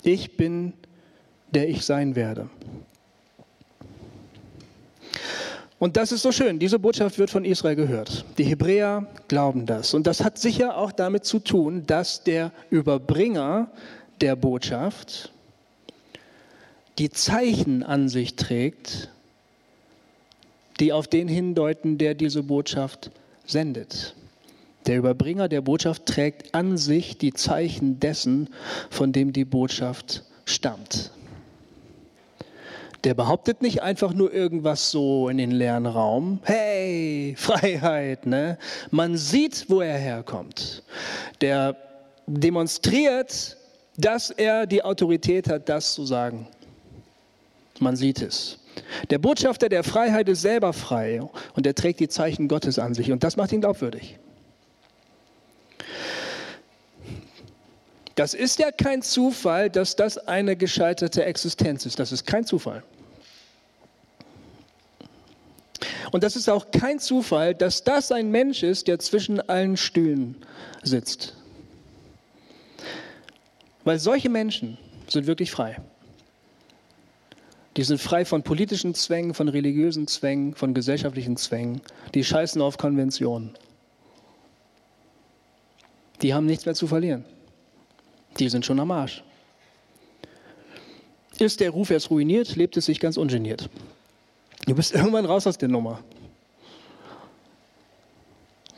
Ich 0.03 0.37
bin, 0.37 0.73
der 1.51 1.69
ich 1.69 1.85
sein 1.85 2.15
werde. 2.17 2.49
Und 5.81 5.97
das 5.97 6.13
ist 6.13 6.21
so 6.21 6.31
schön. 6.31 6.59
Diese 6.59 6.79
Botschaft 6.79 7.19
wird 7.19 7.31
von 7.31 7.45
Israel 7.45 7.75
gehört. 7.75 8.25
Die 8.37 8.45
Hebräer 8.45 9.07
glauben 9.29 9.65
das. 9.65 9.95
Und 9.95 10.07
das 10.07 10.23
hat 10.23 10.39
sicher 10.39 10.77
auch 10.77 10.93
damit 10.93 11.25
zu 11.25 11.39
tun, 11.39 11.87
dass 11.87 12.23
der 12.23 12.53
Überbringer 12.69 13.71
der 14.21 14.37
Botschaft 14.37 15.33
die 16.99 17.11
Zeichen 17.11 17.83
an 17.83 18.11
sich 18.11 18.37
trägt, 18.37 19.09
die 20.81 20.93
auf 20.93 21.09
den 21.09 21.29
hindeuten, 21.29 21.97
der 21.97 22.15
diese 22.15 22.43
Botschaft 22.43 23.11
sendet. 23.47 24.15
Der 24.87 24.99
Überbringer 24.99 25.49
der 25.49 25.63
Botschaft 25.63 26.07
trägt 26.07 26.55
an 26.55 26.77
sich 26.77 27.17
die 27.17 27.33
Zeichen 27.33 28.01
dessen, 28.01 28.49
von 28.91 29.13
dem 29.13 29.33
die 29.33 29.45
Botschaft 29.47 30.25
stammt. 30.45 31.11
Der 33.05 33.15
behauptet 33.15 33.63
nicht 33.63 33.83
einfach 33.83 34.13
nur 34.13 34.33
irgendwas 34.33 34.91
so 34.91 35.31
in 35.31 35.39
den 35.39 35.53
leeren 35.53 35.87
Raum. 35.87 36.41
Hey, 36.43 37.35
Freiheit, 37.39 38.27
ne? 38.27 38.59
Man 38.91 39.17
sieht, 39.17 39.71
wo 39.71 39.81
er 39.81 39.97
herkommt. 39.97 40.83
Der 41.41 41.77
demonstriert, 42.27 43.57
dass 44.01 44.31
er 44.31 44.67
die 44.67 44.83
Autorität 44.83 45.49
hat, 45.49 45.69
das 45.69 45.95
zu 45.95 46.05
sagen. 46.05 46.47
Man 47.79 47.97
sieht 47.97 48.21
es. 48.21 48.59
Der 49.11 49.19
Botschafter 49.19 49.69
der 49.69 49.85
Freiheit 49.85 50.29
ist 50.29 50.43
selber 50.43 50.73
frei 50.73 51.23
und 51.55 51.67
er 51.67 51.75
trägt 51.75 52.01
die 52.01 52.09
Zeichen 52.09 52.49
Gottes 52.49 52.79
an 52.79 52.95
sich 52.95 53.11
und 53.11 53.25
das 53.25 53.37
macht 53.37 53.53
ihn 53.53 53.61
glaubwürdig. 53.61 54.19
Das 58.15 58.35
ist 58.35 58.59
ja 58.59 58.71
kein 58.71 59.03
Zufall, 59.03 59.71
dass 59.71 59.97
das 59.97 60.19
eine 60.19 60.55
gescheiterte 60.55 61.25
Existenz 61.25 61.87
ist. 61.87 61.99
Das 61.99 62.13
ist 62.13 62.27
kein 62.27 62.45
Zufall. 62.45 62.83
Und 66.13 66.23
das 66.23 66.37
ist 66.37 66.49
auch 66.51 66.71
kein 66.71 66.99
Zufall, 66.99 67.55
dass 67.55 67.85
das 67.85 68.13
ein 68.13 68.31
Mensch 68.31 68.63
ist, 68.63 68.89
der 68.89 68.99
zwischen 68.99 69.41
allen 69.49 69.77
Stühlen 69.77 70.37
sitzt. 70.83 71.35
Weil 73.90 73.98
solche 73.98 74.29
Menschen 74.29 74.79
sind 75.09 75.26
wirklich 75.26 75.50
frei. 75.50 75.76
Die 77.76 77.83
sind 77.83 78.00
frei 78.00 78.24
von 78.24 78.44
politischen 78.44 78.94
Zwängen, 78.94 79.35
von 79.35 79.48
religiösen 79.48 80.07
Zwängen, 80.07 80.55
von 80.55 80.74
gesellschaftlichen 80.74 81.37
Zwängen. 81.37 81.81
Die 82.14 82.22
scheißen 82.22 82.62
auf 82.62 82.79
Konventionen. 82.79 83.59
Die 86.22 86.33
haben 86.33 86.46
nichts 86.46 86.66
mehr 86.66 86.76
zu 86.76 86.87
verlieren. 86.87 87.24
Die 88.38 88.48
sind 88.48 88.64
schon 88.64 88.79
am 88.79 88.92
Arsch. 88.92 89.24
Ist 91.40 91.59
der 91.59 91.70
Ruf 91.70 91.90
erst 91.90 92.12
ruiniert, 92.12 92.55
lebt 92.55 92.76
es 92.76 92.85
sich 92.85 93.00
ganz 93.00 93.16
ungeniert. 93.16 93.68
Du 94.66 94.76
bist 94.76 94.94
irgendwann 94.94 95.24
raus 95.24 95.48
aus 95.48 95.59
der 95.59 95.68
Nummer. 95.68 95.98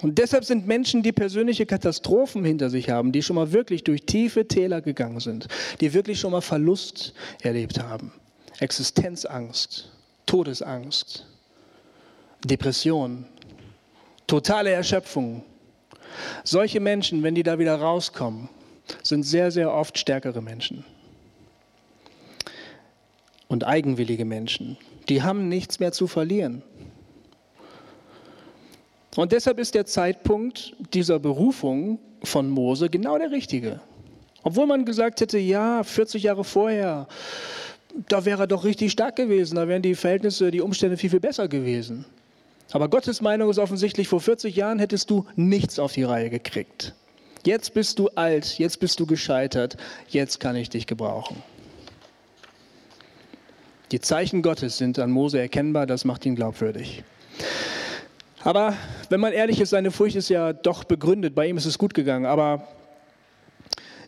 Und 0.03 0.19
deshalb 0.19 0.45
sind 0.45 0.67
Menschen, 0.67 1.05
die 1.05 1.13
persönliche 1.13 1.65
Katastrophen 1.65 2.45
hinter 2.45 2.71
sich 2.71 2.91
haben, 2.91 3.13
die 3.13 3.23
schon 3.23 3.37
mal 3.37 3.53
wirklich 3.53 3.85
durch 3.85 4.05
tiefe 4.05 4.49
Täler 4.49 4.81
gegangen 4.81 5.21
sind, 5.21 5.47
die 5.81 5.95
wirklich 5.95 6.19
schon 6.19 6.33
mal 6.33 6.41
Verlust 6.41 7.15
erlebt 7.41 7.81
haben, 7.81 8.13
Existenzangst, 8.59 9.93
Todesangst, 10.27 11.25
Depression, 12.45 13.27
totale 14.27 14.71
Erschöpfung. 14.71 15.45
Solche 16.43 16.81
Menschen, 16.81 17.23
wenn 17.23 17.37
die 17.37 17.45
da 17.45 17.61
wieder 17.61 17.77
rauskommen, 17.77 18.49
sind 19.05 19.23
sehr, 19.23 19.53
sehr 19.53 19.73
oft 19.73 19.97
stärkere 19.99 20.43
Menschen. 20.43 20.85
Und 23.47 23.65
eigenwillige 23.65 24.25
Menschen, 24.25 24.79
die 25.09 25.23
haben 25.23 25.49
nichts 25.49 25.79
mehr 25.79 25.93
zu 25.93 26.09
verlieren. 26.09 26.63
Und 29.17 29.33
deshalb 29.33 29.59
ist 29.59 29.75
der 29.75 29.85
Zeitpunkt 29.85 30.75
dieser 30.95 31.19
Berufung 31.19 31.99
von 32.23 32.49
Mose 32.49 32.89
genau 32.89 33.19
der 33.19 33.31
richtige. 33.31 33.81
Obwohl 34.43 34.67
man 34.67 34.85
gesagt 34.85 35.21
hätte, 35.21 35.39
ja, 35.39 35.83
40 35.83 36.23
Jahre 36.23 36.45
vorher, 36.45 37.07
da 38.09 38.25
wäre 38.25 38.45
er 38.45 38.47
doch 38.47 38.65
richtig 38.65 38.91
stark 38.93 39.17
gewesen, 39.17 39.57
da 39.57 39.69
wären 39.69 39.83
die 39.83 39.95
Verhältnisse, 39.95 40.51
die 40.51 40.61
Umstände 40.61 40.97
viel, 40.97 41.11
viel 41.11 41.21
besser 41.21 41.47
gewesen. 41.47 42.07
Aber 42.73 42.89
Gottes 42.89 43.21
Meinung 43.21 43.51
ist 43.51 43.59
offensichtlich, 43.59 44.09
vor 44.09 44.21
40 44.21 44.57
Jahren 44.57 44.79
hättest 44.79 45.11
du 45.11 45.27
nichts 45.37 45.79
auf 45.79 45.93
die 45.93 46.05
Reihe 46.05 46.31
gekriegt. 46.31 46.95
Jetzt 47.45 47.75
bist 47.75 47.99
du 47.99 48.09
alt, 48.11 48.59
jetzt 48.59 48.81
bist 48.81 48.99
du 48.99 49.07
gescheitert, 49.07 49.77
jetzt 50.09 50.41
kann 50.41 50.57
ich 50.57 50.71
dich 50.71 50.87
gebrauchen. 50.87 51.43
Die 53.91 54.01
Zeichen 54.01 54.41
Gottes 54.41 54.79
sind 54.79 54.99
an 54.99 55.11
Mose 55.11 55.39
erkennbar, 55.39 55.87
das 55.87 56.07
macht 56.07 56.25
ihn 56.25 56.35
glaubwürdig. 56.35 57.05
Aber 58.45 58.77
wenn 59.09 59.21
man 59.21 59.33
ehrlich 59.33 59.61
ist, 59.61 59.71
seine 59.71 59.91
Furcht 59.91 60.17
ist 60.17 60.29
ja 60.29 60.53
doch 60.53 60.85
begründet. 60.85 61.35
Bei 61.35 61.47
ihm 61.47 61.57
ist 61.57 61.67
es 61.67 61.79
gut 61.79 61.95
gegangen. 61.95 62.27
Aber 62.27 62.67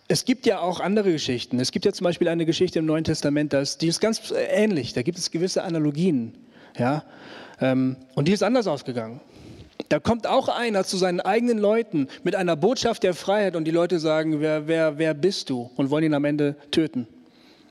es 0.08 0.24
gibt 0.24 0.46
ja 0.46 0.60
auch 0.60 0.80
andere 0.80 1.12
Geschichten. 1.12 1.60
Es 1.60 1.72
gibt 1.72 1.84
ja 1.84 1.92
zum 1.92 2.04
Beispiel 2.04 2.28
eine 2.28 2.44
Geschichte 2.44 2.78
im 2.78 2.86
Neuen 2.86 3.04
Testament, 3.04 3.54
die 3.80 3.86
ist 3.86 4.00
ganz 4.00 4.32
ähnlich. 4.50 4.92
Da 4.92 5.02
gibt 5.02 5.18
es 5.18 5.30
gewisse 5.30 5.62
Analogien. 5.62 6.34
Ja? 6.76 7.04
Ähm, 7.60 7.96
und 8.14 8.28
die 8.28 8.32
ist 8.32 8.42
anders 8.42 8.66
ausgegangen. 8.66 9.20
Da 9.88 10.00
kommt 10.00 10.26
auch 10.26 10.48
einer 10.48 10.84
zu 10.84 10.96
seinen 10.96 11.20
eigenen 11.20 11.58
Leuten 11.58 12.08
mit 12.22 12.34
einer 12.34 12.56
Botschaft 12.56 13.02
der 13.02 13.14
Freiheit 13.14 13.54
und 13.56 13.64
die 13.64 13.70
Leute 13.70 13.98
sagen, 13.98 14.40
wer, 14.40 14.66
wer, 14.66 14.98
wer 14.98 15.14
bist 15.14 15.50
du? 15.50 15.70
Und 15.76 15.90
wollen 15.90 16.04
ihn 16.04 16.14
am 16.14 16.24
Ende 16.24 16.56
töten. 16.70 17.06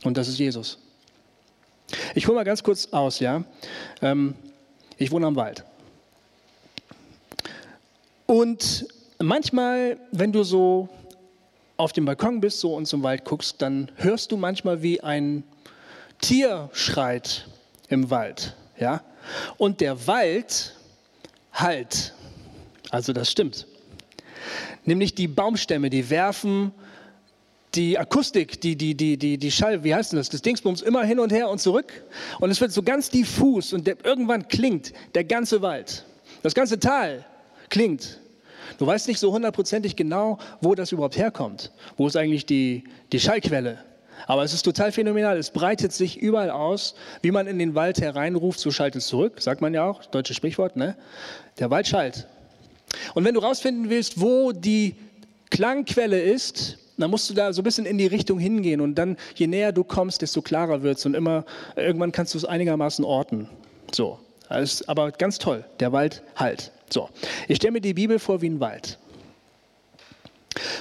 Und 0.04 0.18
das 0.18 0.28
ist 0.28 0.38
Jesus. 0.38 0.80
Ich 2.16 2.28
hole 2.28 2.36
mal 2.36 2.44
ganz 2.44 2.64
kurz 2.64 2.88
aus, 2.92 3.20
ja. 3.20 3.44
Ähm, 4.02 4.36
ich 4.98 5.12
wohne 5.12 5.28
am 5.28 5.36
Wald. 5.36 5.64
Und 8.26 8.88
manchmal, 9.20 9.98
wenn 10.12 10.32
du 10.32 10.44
so 10.44 10.90
auf 11.78 11.94
dem 11.94 12.06
Balkon 12.06 12.40
bist 12.40 12.60
so 12.60 12.76
und 12.76 12.86
zum 12.86 13.04
Wald 13.04 13.26
guckst, 13.26 13.62
dann 13.62 13.92
hörst 13.96 14.32
du 14.32 14.38
manchmal, 14.38 14.82
wie 14.82 15.02
ein 15.02 15.44
Tier 16.22 16.70
schreit 16.74 17.48
im 17.90 18.10
Wald. 18.10 18.56
Ja? 18.80 19.04
Und 19.58 19.82
der 19.82 20.08
Wald 20.08 20.76
halt. 21.52 22.14
Also 22.90 23.12
das 23.12 23.32
stimmt. 23.32 23.68
Nämlich 24.86 25.16
die 25.16 25.28
Baumstämme, 25.28 25.90
die 25.90 26.10
werfen 26.10 26.72
die 27.76 27.98
Akustik, 27.98 28.62
die, 28.62 28.76
die, 28.76 28.96
die, 28.96 29.18
die, 29.18 29.38
die 29.38 29.52
Schall, 29.52 29.84
wie 29.84 29.96
heißt 29.96 30.12
denn 30.12 30.18
das, 30.18 30.30
das 30.30 30.44
Dingsbums 30.44 30.82
immer 30.82 31.04
hin 31.04 31.20
und 31.20 31.32
her 31.32 31.50
und 31.50 31.60
zurück. 31.60 31.92
Und 32.40 32.52
es 32.52 32.62
wird 32.62 32.72
so 32.72 32.84
ganz 32.84 33.10
diffus 33.10 33.74
und 33.74 33.88
der, 33.88 33.98
irgendwann 34.06 34.48
klingt 34.48 34.94
der 35.16 35.24
ganze 35.24 35.62
Wald. 35.62 36.06
Das 36.44 36.54
ganze 36.54 36.80
Tal 36.80 37.26
klingt. 37.74 38.20
Du 38.78 38.86
weißt 38.86 39.08
nicht 39.08 39.20
so 39.20 39.34
hundertprozentig 39.34 39.96
genau, 39.96 40.38
wo 40.62 40.76
das 40.76 40.92
überhaupt 40.92 41.18
herkommt. 41.18 41.72
Wo 41.98 42.08
ist 42.08 42.16
eigentlich 42.16 42.46
die, 42.46 42.84
die 43.12 43.20
Schallquelle? 43.20 43.80
Aber 44.28 44.44
es 44.44 44.54
ist 44.54 44.62
total 44.62 44.92
phänomenal. 44.92 45.38
Es 45.38 45.50
breitet 45.50 45.92
sich 45.92 46.18
überall 46.18 46.52
aus. 46.52 46.94
Wie 47.24 47.32
man 47.32 47.48
in 47.48 47.58
den 47.58 47.74
Wald 47.74 48.00
hereinruft, 48.00 48.60
so 48.60 48.70
schaltet 48.70 49.02
es 49.02 49.08
zurück. 49.08 49.42
Sagt 49.42 49.60
man 49.62 49.74
ja 49.74 49.86
auch, 49.86 50.06
deutsches 50.06 50.38
Sprichwort, 50.38 50.78
ne? 50.78 50.96
Der 51.60 51.72
Wald 51.72 51.88
schallt. 51.88 52.28
Und 53.16 53.26
wenn 53.26 53.34
du 53.34 53.42
rausfinden 53.42 53.90
willst, 53.90 54.22
wo 54.22 54.52
die 54.52 54.96
Klangquelle 55.50 56.22
ist, 56.22 56.78
dann 56.98 57.10
musst 57.10 57.28
du 57.30 57.34
da 57.34 57.52
so 57.54 57.62
ein 57.62 57.64
bisschen 57.64 57.88
in 57.88 57.98
die 57.98 58.06
Richtung 58.06 58.38
hingehen. 58.38 58.82
Und 58.82 58.96
dann, 58.96 59.18
je 59.36 59.48
näher 59.48 59.72
du 59.72 59.84
kommst, 59.84 60.22
desto 60.22 60.44
klarer 60.44 60.84
wird 60.84 61.00
es. 61.00 61.06
Und 61.08 61.16
immer, 61.16 61.44
irgendwann 61.76 62.12
kannst 62.12 62.36
du 62.36 62.38
es 62.38 62.46
einigermaßen 62.46 63.04
orten. 63.04 63.50
So. 63.92 64.20
aber 64.86 65.12
ganz 65.12 65.40
toll. 65.40 65.66
Der 65.80 65.92
Wald 65.92 66.22
halt. 66.36 66.72
So, 66.94 67.10
ich 67.48 67.58
stelle 67.58 67.72
mir 67.72 67.82
die 67.82 67.96
Bibel 67.96 68.20
vor 68.20 68.44
wie 68.44 68.50
ein 68.50 68.60
Wald. 68.60 69.00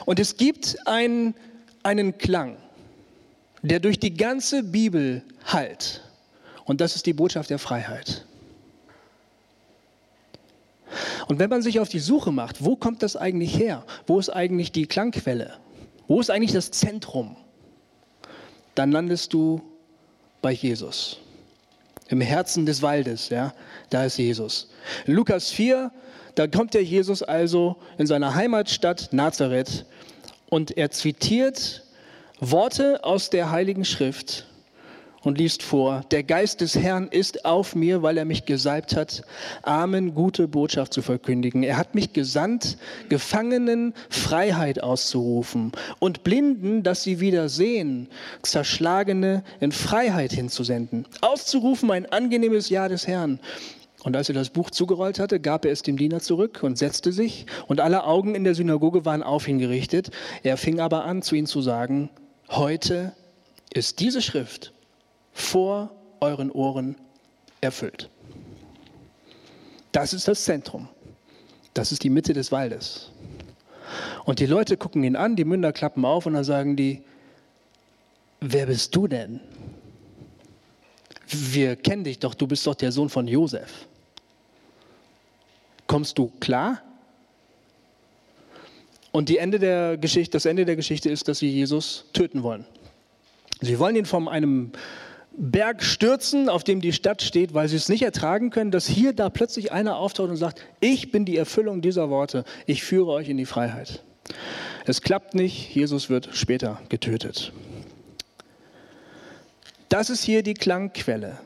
Und 0.05 0.21
es 0.21 0.37
gibt 0.37 0.77
einen, 0.87 1.35
einen 1.83 2.19
Klang, 2.19 2.59
der 3.63 3.81
durch 3.81 3.99
die 3.99 4.13
ganze 4.13 4.63
Bibel 4.63 5.23
hallt. 5.47 6.03
Und 6.67 6.83
das 6.83 6.97
ist 6.97 7.07
die 7.07 7.15
Botschaft 7.15 7.49
der 7.49 7.59
Freiheit. 7.59 8.27
Und 11.29 11.39
wenn 11.39 11.49
man 11.49 11.63
sich 11.63 11.81
auf 11.81 11.89
die 11.89 11.99
Suche 11.99 12.31
macht, 12.31 12.63
wo 12.63 12.77
kommt 12.77 13.03
das 13.03 13.17
eigentlich 13.17 13.57
her? 13.57 13.83
Wo 14.07 14.19
ist 14.19 14.29
eigentlich 14.29 14.71
die 14.71 14.85
Klangquelle? 14.85 15.57
Wo 16.09 16.21
ist 16.21 16.31
eigentlich 16.31 16.53
das 16.53 16.71
Zentrum? 16.71 17.37
Dann 18.75 18.93
landest 18.93 19.33
du 19.33 19.63
bei 20.43 20.53
Jesus. 20.53 21.22
Im 22.13 22.21
Herzen 22.21 22.67
des 22.67 22.83
Waldes, 22.83 23.31
ja, 23.31 23.53
da 23.91 24.05
ist 24.05 24.19
Jesus. 24.19 24.71
In 25.07 25.15
Lukas 25.15 25.51
4 25.51 25.91
da 26.35 26.47
kommt 26.47 26.75
der 26.75 26.83
Jesus 26.83 27.23
also 27.23 27.77
in 27.99 28.07
seiner 28.07 28.35
Heimatstadt 28.35 29.13
Nazareth 29.13 29.85
und 30.49 30.77
er 30.77 30.91
zitiert 30.91 31.83
Worte 32.41 33.05
aus 33.05 33.31
der 33.31 33.51
Heiligen 33.51 33.85
Schrift 33.85 34.47
und 35.23 35.39
liest 35.39 35.63
vor, 35.63 36.05
der 36.11 36.23
Geist 36.23 36.61
des 36.61 36.77
Herrn 36.77 37.09
ist 37.09 37.45
auf 37.45 37.75
mir, 37.75 38.03
weil 38.03 38.19
er 38.19 38.25
mich 38.25 38.45
gesalbt 38.45 38.97
hat, 38.97 39.23
Armen 39.63 40.15
gute 40.15 40.49
Botschaft 40.49 40.93
zu 40.93 41.03
verkündigen. 41.03 41.63
Er 41.63 41.77
hat 41.77 41.95
mich 41.95 42.13
gesandt, 42.13 42.77
Gefangenen 43.09 43.95
Freiheit 44.09 44.83
auszurufen 44.83 45.73
und 45.99 46.25
Blinden, 46.25 46.83
dass 46.83 47.03
sie 47.03 47.21
wieder 47.21 47.49
sehen, 47.49 48.09
Zerschlagene 48.43 49.45
in 49.61 49.73
Freiheit 49.73 50.33
hinzusenden, 50.33 51.07
auszurufen 51.21 51.91
ein 51.91 52.07
angenehmes 52.07 52.69
Jahr 52.69 52.89
des 52.89 53.07
Herrn. 53.07 53.39
Und 54.05 54.17
als 54.17 54.29
er 54.29 54.35
das 54.35 54.51
Buch 54.51 54.71
zugerollt 54.71 55.21
hatte, 55.21 55.39
gab 55.39 55.65
er 55.65 55.71
es 55.71 55.83
dem 55.83 55.97
Diener 55.97 56.19
zurück 56.19 56.61
und 56.65 56.77
setzte 56.77 57.13
sich, 57.13 57.47
und 57.69 57.81
alle 57.81 58.05
Augen 58.05 58.35
in 58.35 58.43
der 58.43 58.57
Synagoge 58.57 59.05
waren 59.05 59.23
auf 59.23 59.47
ihn 59.47 59.61
gerichtet. 59.61 60.11
Er 60.43 60.57
fing 60.57 60.81
aber 60.81 61.05
an, 61.05 61.23
zu 61.23 61.37
ihnen 61.37 61.47
zu 61.47 61.63
sagen, 61.63 62.11
heute 62.49 63.13
ist 63.73 64.01
diese 64.01 64.21
Schrift 64.21 64.73
vor 65.33 65.91
euren 66.21 66.51
Ohren 66.51 66.97
erfüllt. 67.61 68.09
Das 69.93 70.13
ist 70.13 70.29
das 70.29 70.45
Zentrum. 70.45 70.89
Das 71.75 71.93
ist 71.93 72.03
die 72.03 72.11
Mitte 72.11 72.33
des 72.33 72.53
Waldes. 72.53 73.11
Und 74.25 74.39
die 74.39 74.47
Leute 74.47 74.77
gucken 74.77 75.05
ihn 75.05 75.17
an, 75.17 75.37
die 75.37 75.45
Münder 75.45 75.73
klappen 75.73 76.05
auf 76.05 76.27
und 76.27 76.35
dann 76.35 76.45
sagen 76.45 76.77
die, 76.77 77.03
wer 78.41 78.67
bist 78.67 78.95
du 78.95 79.07
denn? 79.07 79.41
Wir 81.29 81.77
kennen 81.77 82.05
dich 82.05 82.19
doch, 82.19 82.35
du 82.35 82.47
bist 82.47 82.67
doch 82.67 82.75
der 82.75 82.93
Sohn 82.93 83.09
von 83.09 83.27
Josef. 83.27 83.87
Kommst 85.87 86.19
du 86.19 86.31
klar? 86.41 86.83
Und 89.13 89.29
die 89.29 89.39
Ende 89.39 89.59
der 89.59 89.99
Geschichte, 89.99 90.33
das 90.33 90.47
Ende 90.47 90.65
der 90.65 90.77
Geschichte 90.77 91.11
ist, 91.11 91.29
dass 91.29 91.39
sie 91.39 91.51
Jesus 91.51 92.07
töten 92.13 92.43
wollen. 92.43 92.65
Sie 93.61 93.79
wollen 93.79 93.97
ihn 93.97 94.07
von 94.07 94.29
einem 94.29 94.73
Berg 95.37 95.83
stürzen, 95.83 96.49
auf 96.49 96.65
dem 96.65 96.81
die 96.81 96.93
Stadt 96.93 97.23
steht, 97.23 97.55
weil 97.55 97.69
sie 97.69 97.77
es 97.77 97.89
nicht 97.89 98.03
ertragen 98.03 98.51
können, 98.51 98.71
dass 98.71 98.87
hier 98.87 99.13
da 99.13 99.31
plötzlich 99.31 99.73
einer 99.73 99.97
auftaucht 99.97 100.31
und 100.31 100.37
sagt, 100.37 100.63
ich 100.81 101.11
bin 101.11 101.25
die 101.25 101.37
Erfüllung 101.37 101.81
dieser 101.81 102.11
Worte, 102.11 102.45
ich 102.67 102.85
führe 102.85 103.11
euch 103.13 103.29
in 103.29 103.37
die 103.37 103.47
Freiheit. 103.47 104.03
Es 104.85 105.01
klappt 105.01 105.35
nicht, 105.35 105.75
Jesus 105.75 106.11
wird 106.11 106.31
später 106.33 106.81
getötet. 106.89 107.53
Das 109.89 110.11
ist 110.11 110.23
hier 110.23 110.43
die 110.43 110.55
Klangquelle. 110.55 111.39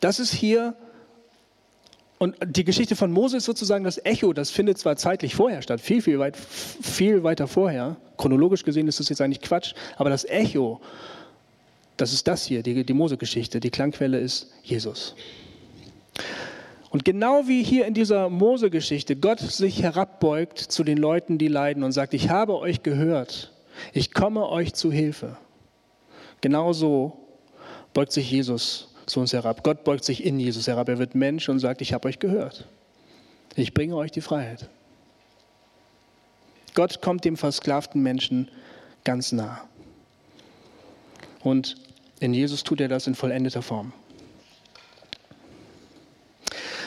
Das 0.00 0.18
ist 0.18 0.32
hier 0.32 0.74
und 2.18 2.36
die 2.44 2.64
Geschichte 2.64 2.96
von 2.96 3.12
Mose 3.12 3.36
ist 3.36 3.44
sozusagen 3.44 3.84
das 3.84 4.04
Echo, 4.04 4.32
das 4.32 4.50
findet 4.50 4.78
zwar 4.78 4.96
zeitlich 4.96 5.36
vorher 5.36 5.62
statt, 5.62 5.80
viel, 5.80 6.02
viel, 6.02 6.18
weit, 6.18 6.36
viel 6.36 7.22
weiter 7.22 7.46
vorher. 7.46 7.96
Chronologisch 8.16 8.64
gesehen 8.64 8.88
ist 8.88 8.98
das 8.98 9.08
jetzt 9.08 9.20
eigentlich 9.20 9.40
Quatsch, 9.40 9.74
aber 9.96 10.10
das 10.10 10.24
Echo, 10.24 10.80
das 11.98 12.12
ist 12.12 12.26
das 12.28 12.46
hier, 12.46 12.62
die, 12.62 12.84
die 12.84 12.94
Mose-Geschichte. 12.94 13.60
Die 13.60 13.70
Klangquelle 13.70 14.18
ist 14.18 14.50
Jesus. 14.62 15.14
Und 16.90 17.04
genau 17.04 17.46
wie 17.46 17.62
hier 17.62 17.86
in 17.86 17.92
dieser 17.92 18.30
Mose-Geschichte 18.30 19.16
Gott 19.16 19.40
sich 19.40 19.82
herabbeugt 19.82 20.58
zu 20.58 20.84
den 20.84 20.96
Leuten, 20.96 21.36
die 21.36 21.48
leiden 21.48 21.82
und 21.82 21.92
sagt, 21.92 22.14
ich 22.14 22.30
habe 22.30 22.56
euch 22.58 22.82
gehört, 22.82 23.52
ich 23.92 24.14
komme 24.14 24.48
euch 24.48 24.72
zu 24.74 24.90
Hilfe. 24.90 25.36
Genauso 26.40 27.18
beugt 27.92 28.12
sich 28.12 28.30
Jesus 28.30 28.94
zu 29.06 29.20
uns 29.20 29.32
herab. 29.32 29.64
Gott 29.64 29.84
beugt 29.84 30.04
sich 30.04 30.24
in 30.24 30.38
Jesus 30.38 30.66
herab. 30.68 30.88
Er 30.88 30.98
wird 30.98 31.14
Mensch 31.14 31.48
und 31.48 31.58
sagt, 31.58 31.82
ich 31.82 31.92
habe 31.92 32.08
euch 32.08 32.20
gehört. 32.20 32.68
Ich 33.56 33.74
bringe 33.74 33.96
euch 33.96 34.12
die 34.12 34.20
Freiheit. 34.20 34.68
Gott 36.74 37.02
kommt 37.02 37.24
dem 37.24 37.36
versklavten 37.36 38.02
Menschen 38.02 38.48
ganz 39.02 39.32
nah. 39.32 39.62
Und 41.42 41.76
in 42.20 42.34
Jesus 42.34 42.64
tut 42.64 42.80
er 42.80 42.88
das 42.88 43.06
in 43.06 43.14
vollendeter 43.14 43.62
Form. 43.62 43.92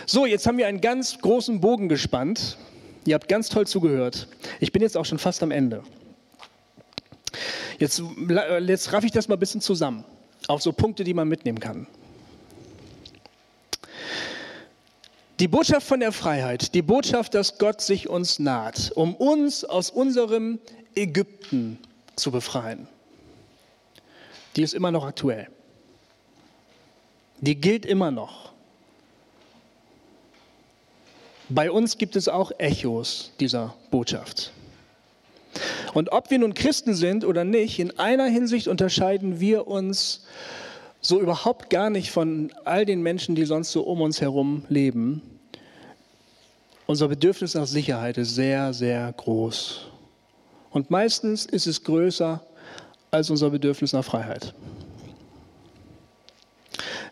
So, 0.05 0.25
jetzt 0.25 0.45
haben 0.45 0.57
wir 0.57 0.67
einen 0.67 0.81
ganz 0.81 1.19
großen 1.19 1.61
Bogen 1.61 1.87
gespannt. 1.87 2.57
Ihr 3.05 3.15
habt 3.15 3.27
ganz 3.27 3.49
toll 3.49 3.65
zugehört. 3.65 4.27
Ich 4.59 4.71
bin 4.71 4.81
jetzt 4.81 4.97
auch 4.97 5.05
schon 5.05 5.19
fast 5.19 5.41
am 5.41 5.51
Ende. 5.51 5.83
Jetzt, 7.79 8.01
jetzt 8.67 8.93
raff 8.93 9.03
ich 9.03 9.11
das 9.11 9.27
mal 9.27 9.35
ein 9.35 9.39
bisschen 9.39 9.61
zusammen 9.61 10.03
auf 10.47 10.61
so 10.61 10.71
Punkte, 10.71 11.03
die 11.03 11.13
man 11.13 11.27
mitnehmen 11.27 11.59
kann. 11.59 11.87
Die 15.39 15.47
Botschaft 15.47 15.87
von 15.87 15.99
der 15.99 16.11
Freiheit, 16.11 16.75
die 16.75 16.83
Botschaft, 16.83 17.33
dass 17.33 17.57
Gott 17.57 17.81
sich 17.81 18.07
uns 18.07 18.37
naht, 18.37 18.91
um 18.93 19.15
uns 19.15 19.63
aus 19.63 19.89
unserem 19.89 20.59
Ägypten 20.93 21.79
zu 22.15 22.29
befreien, 22.29 22.87
die 24.55 24.63
ist 24.63 24.73
immer 24.73 24.91
noch 24.91 25.05
aktuell. 25.05 25.47
Die 27.39 27.55
gilt 27.55 27.85
immer 27.85 28.11
noch. 28.11 28.51
Bei 31.49 31.69
uns 31.71 31.97
gibt 31.97 32.15
es 32.15 32.27
auch 32.27 32.51
Echos 32.59 33.31
dieser 33.39 33.73
Botschaft. 33.89 34.53
Und 35.93 36.11
ob 36.13 36.29
wir 36.29 36.39
nun 36.39 36.53
Christen 36.53 36.93
sind 36.93 37.25
oder 37.25 37.43
nicht, 37.43 37.79
in 37.79 37.99
einer 37.99 38.25
Hinsicht 38.25 38.67
unterscheiden 38.67 39.39
wir 39.39 39.67
uns 39.67 40.25
so 41.01 41.19
überhaupt 41.19 41.69
gar 41.69 41.89
nicht 41.89 42.11
von 42.11 42.53
all 42.63 42.85
den 42.85 43.01
Menschen, 43.01 43.35
die 43.35 43.45
sonst 43.45 43.71
so 43.71 43.81
um 43.81 44.01
uns 44.01 44.21
herum 44.21 44.63
leben. 44.69 45.21
Unser 46.85 47.07
Bedürfnis 47.07 47.55
nach 47.55 47.67
Sicherheit 47.67 48.17
ist 48.17 48.35
sehr, 48.35 48.73
sehr 48.73 49.11
groß. 49.13 49.87
Und 50.69 50.89
meistens 50.89 51.45
ist 51.45 51.67
es 51.67 51.83
größer 51.83 52.41
als 53.11 53.29
unser 53.29 53.49
Bedürfnis 53.49 53.91
nach 53.91 54.05
Freiheit. 54.05 54.53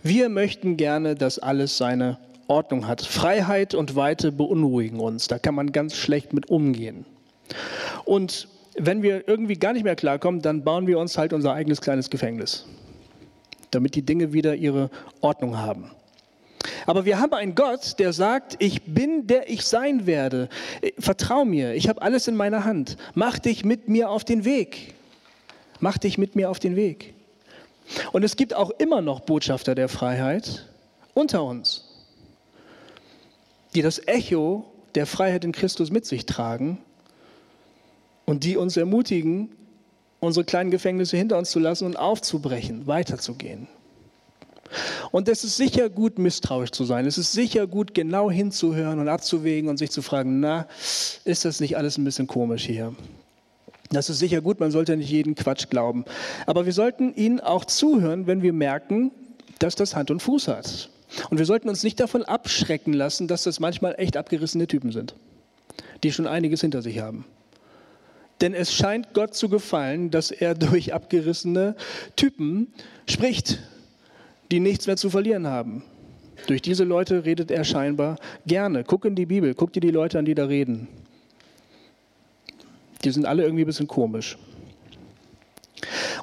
Wir 0.01 0.29
möchten 0.29 0.77
gerne, 0.77 1.15
dass 1.15 1.39
alles 1.39 1.77
seine 1.77 2.17
Ordnung 2.47 2.87
hat. 2.87 3.01
Freiheit 3.01 3.75
und 3.75 3.97
Weite 3.97 4.31
beunruhigen 4.31 5.01
uns. 5.01 5.27
Da 5.27 5.39
kann 5.39 5.55
man 5.55 5.73
ganz 5.73 5.95
schlecht 5.95 6.31
mit 6.31 6.49
umgehen. 6.49 7.05
Und 8.05 8.47
wenn 8.77 9.03
wir 9.03 9.27
irgendwie 9.27 9.55
gar 9.55 9.73
nicht 9.73 9.83
mehr 9.83 9.97
klarkommen, 9.97 10.41
dann 10.41 10.63
bauen 10.63 10.87
wir 10.87 10.97
uns 10.99 11.17
halt 11.17 11.33
unser 11.33 11.53
eigenes 11.53 11.81
kleines 11.81 12.09
Gefängnis, 12.09 12.65
damit 13.71 13.95
die 13.95 14.01
Dinge 14.01 14.31
wieder 14.31 14.55
ihre 14.55 14.89
Ordnung 15.19 15.57
haben. 15.57 15.91
Aber 16.85 17.03
wir 17.03 17.19
haben 17.19 17.33
einen 17.33 17.55
Gott, 17.55 17.99
der 17.99 18.13
sagt, 18.13 18.55
ich 18.59 18.83
bin 18.83 19.27
der 19.27 19.49
ich 19.49 19.63
sein 19.63 20.07
werde. 20.07 20.47
Vertrau 20.97 21.43
mir, 21.43 21.73
ich 21.73 21.89
habe 21.89 22.01
alles 22.01 22.29
in 22.29 22.37
meiner 22.37 22.63
Hand. 22.63 22.95
Mach 23.15 23.37
dich 23.37 23.65
mit 23.65 23.89
mir 23.89 24.09
auf 24.09 24.23
den 24.23 24.45
Weg. 24.45 24.95
Mach 25.79 25.97
dich 25.97 26.17
mit 26.17 26.35
mir 26.35 26.49
auf 26.49 26.59
den 26.59 26.75
Weg. 26.75 27.13
Und 28.11 28.23
es 28.23 28.35
gibt 28.35 28.53
auch 28.53 28.69
immer 28.71 29.01
noch 29.01 29.21
Botschafter 29.21 29.75
der 29.75 29.89
Freiheit 29.89 30.67
unter 31.13 31.43
uns, 31.43 31.85
die 33.73 33.81
das 33.81 34.05
Echo 34.07 34.65
der 34.95 35.05
Freiheit 35.05 35.43
in 35.43 35.51
Christus 35.51 35.91
mit 35.91 36.05
sich 36.05 36.25
tragen 36.25 36.77
und 38.25 38.43
die 38.43 38.57
uns 38.57 38.77
ermutigen, 38.77 39.49
unsere 40.19 40.45
kleinen 40.45 40.71
Gefängnisse 40.71 41.17
hinter 41.17 41.37
uns 41.37 41.49
zu 41.49 41.59
lassen 41.59 41.85
und 41.85 41.97
aufzubrechen, 41.97 42.85
weiterzugehen. 42.87 43.67
Und 45.11 45.27
es 45.27 45.43
ist 45.43 45.57
sicher 45.57 45.89
gut, 45.89 46.19
misstrauisch 46.19 46.71
zu 46.71 46.83
sein. 46.83 47.07
Es 47.07 47.17
ist 47.17 47.31
sicher 47.31 47.65
gut, 47.65 47.95
genau 47.95 48.29
hinzuhören 48.29 48.99
und 48.99 49.07
abzuwägen 49.07 49.69
und 49.69 49.77
sich 49.77 49.89
zu 49.89 50.03
fragen, 50.03 50.39
na, 50.39 50.67
ist 51.25 51.45
das 51.45 51.59
nicht 51.59 51.77
alles 51.77 51.97
ein 51.97 52.03
bisschen 52.03 52.27
komisch 52.27 52.65
hier? 52.65 52.93
Das 53.91 54.09
ist 54.09 54.19
sicher 54.19 54.41
gut, 54.41 54.59
man 54.59 54.71
sollte 54.71 54.95
nicht 54.95 55.09
jeden 55.09 55.35
Quatsch 55.35 55.69
glauben. 55.69 56.05
Aber 56.45 56.65
wir 56.65 56.73
sollten 56.73 57.13
ihnen 57.15 57.39
auch 57.39 57.65
zuhören, 57.65 58.27
wenn 58.27 58.43
wir 58.43 58.53
merken, 58.53 59.11
dass 59.57 59.75
das 59.75 59.95
Hand 59.95 60.11
und 60.11 60.21
Fuß 60.21 60.47
hat. 60.47 60.89
Und 61.29 61.39
wir 61.39 61.45
sollten 61.45 61.69
uns 61.69 61.83
nicht 61.83 61.99
davon 61.99 62.23
abschrecken 62.23 62.93
lassen, 62.93 63.27
dass 63.27 63.43
das 63.43 63.59
manchmal 63.59 63.95
echt 63.97 64.15
abgerissene 64.15 64.67
Typen 64.67 64.91
sind, 64.91 65.15
die 66.03 66.11
schon 66.11 66.27
einiges 66.27 66.61
hinter 66.61 66.83
sich 66.83 66.99
haben. 66.99 67.25
Denn 68.41 68.53
es 68.53 68.73
scheint 68.73 69.13
Gott 69.13 69.33
zu 69.33 69.49
gefallen, 69.49 70.11
dass 70.11 70.31
er 70.31 70.53
durch 70.55 70.93
abgerissene 70.93 71.75
Typen 72.15 72.67
spricht, 73.07 73.59
die 74.51 74.59
nichts 74.59 74.87
mehr 74.87 74.97
zu 74.97 75.09
verlieren 75.09 75.47
haben. 75.47 75.83
Durch 76.47 76.61
diese 76.61 76.83
Leute 76.83 77.25
redet 77.25 77.51
er 77.51 77.63
scheinbar 77.63 78.17
gerne. 78.45 78.83
Guck 78.83 79.05
in 79.05 79.15
die 79.15 79.25
Bibel, 79.25 79.55
guck 79.55 79.73
dir 79.73 79.81
die 79.81 79.91
Leute 79.91 80.19
an, 80.19 80.25
die 80.25 80.35
da 80.35 80.45
reden. 80.45 80.87
Die 83.03 83.11
sind 83.11 83.25
alle 83.25 83.43
irgendwie 83.43 83.63
ein 83.63 83.67
bisschen 83.67 83.87
komisch. 83.87 84.37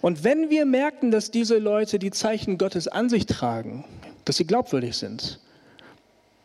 Und 0.02 0.24
wenn 0.24 0.50
wir 0.50 0.66
merken, 0.66 1.10
dass 1.10 1.30
diese 1.30 1.58
Leute 1.58 1.98
die 1.98 2.10
Zeichen 2.10 2.58
Gottes 2.58 2.88
an 2.88 3.08
sich 3.08 3.26
tragen, 3.26 3.84
dass 4.24 4.36
sie 4.36 4.46
glaubwürdig 4.46 4.96
sind, 4.96 5.40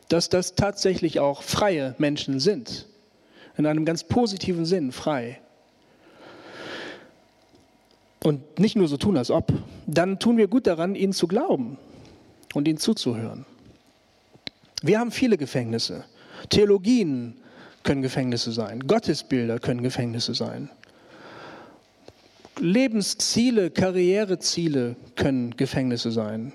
dass 0.07 0.29
das 0.29 0.55
tatsächlich 0.55 1.19
auch 1.19 1.43
freie 1.43 1.95
Menschen 1.97 2.39
sind, 2.39 2.87
in 3.57 3.65
einem 3.65 3.85
ganz 3.85 4.03
positiven 4.03 4.65
Sinn 4.65 4.91
frei, 4.91 5.41
und 8.23 8.59
nicht 8.59 8.75
nur 8.75 8.87
so 8.87 8.97
tun, 8.97 9.17
als 9.17 9.31
ob, 9.31 9.51
dann 9.87 10.19
tun 10.19 10.37
wir 10.37 10.47
gut 10.47 10.67
daran, 10.67 10.95
ihnen 10.95 11.13
zu 11.13 11.27
glauben 11.27 11.77
und 12.53 12.67
ihnen 12.67 12.77
zuzuhören. 12.77 13.45
Wir 14.83 14.99
haben 14.99 15.11
viele 15.11 15.37
Gefängnisse. 15.37 16.05
Theologien 16.49 17.40
können 17.83 18.01
Gefängnisse 18.01 18.51
sein. 18.51 18.81
Gottesbilder 18.87 19.59
können 19.59 19.81
Gefängnisse 19.81 20.33
sein. 20.33 20.69
Lebensziele, 22.59 23.71
Karriereziele 23.71 24.95
können 25.15 25.55
Gefängnisse 25.57 26.11
sein. 26.11 26.53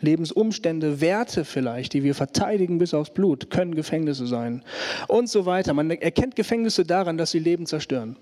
Lebensumstände, 0.00 1.00
Werte 1.00 1.44
vielleicht, 1.44 1.94
die 1.94 2.02
wir 2.02 2.14
verteidigen 2.14 2.78
bis 2.78 2.92
aufs 2.92 3.10
Blut, 3.10 3.50
können 3.50 3.74
Gefängnisse 3.74 4.26
sein. 4.26 4.62
Und 5.08 5.30
so 5.30 5.46
weiter. 5.46 5.72
Man 5.72 5.90
erkennt 5.90 6.36
Gefängnisse 6.36 6.84
daran, 6.84 7.16
dass 7.16 7.30
sie 7.30 7.38
Leben 7.38 7.66
zerstören. 7.66 8.16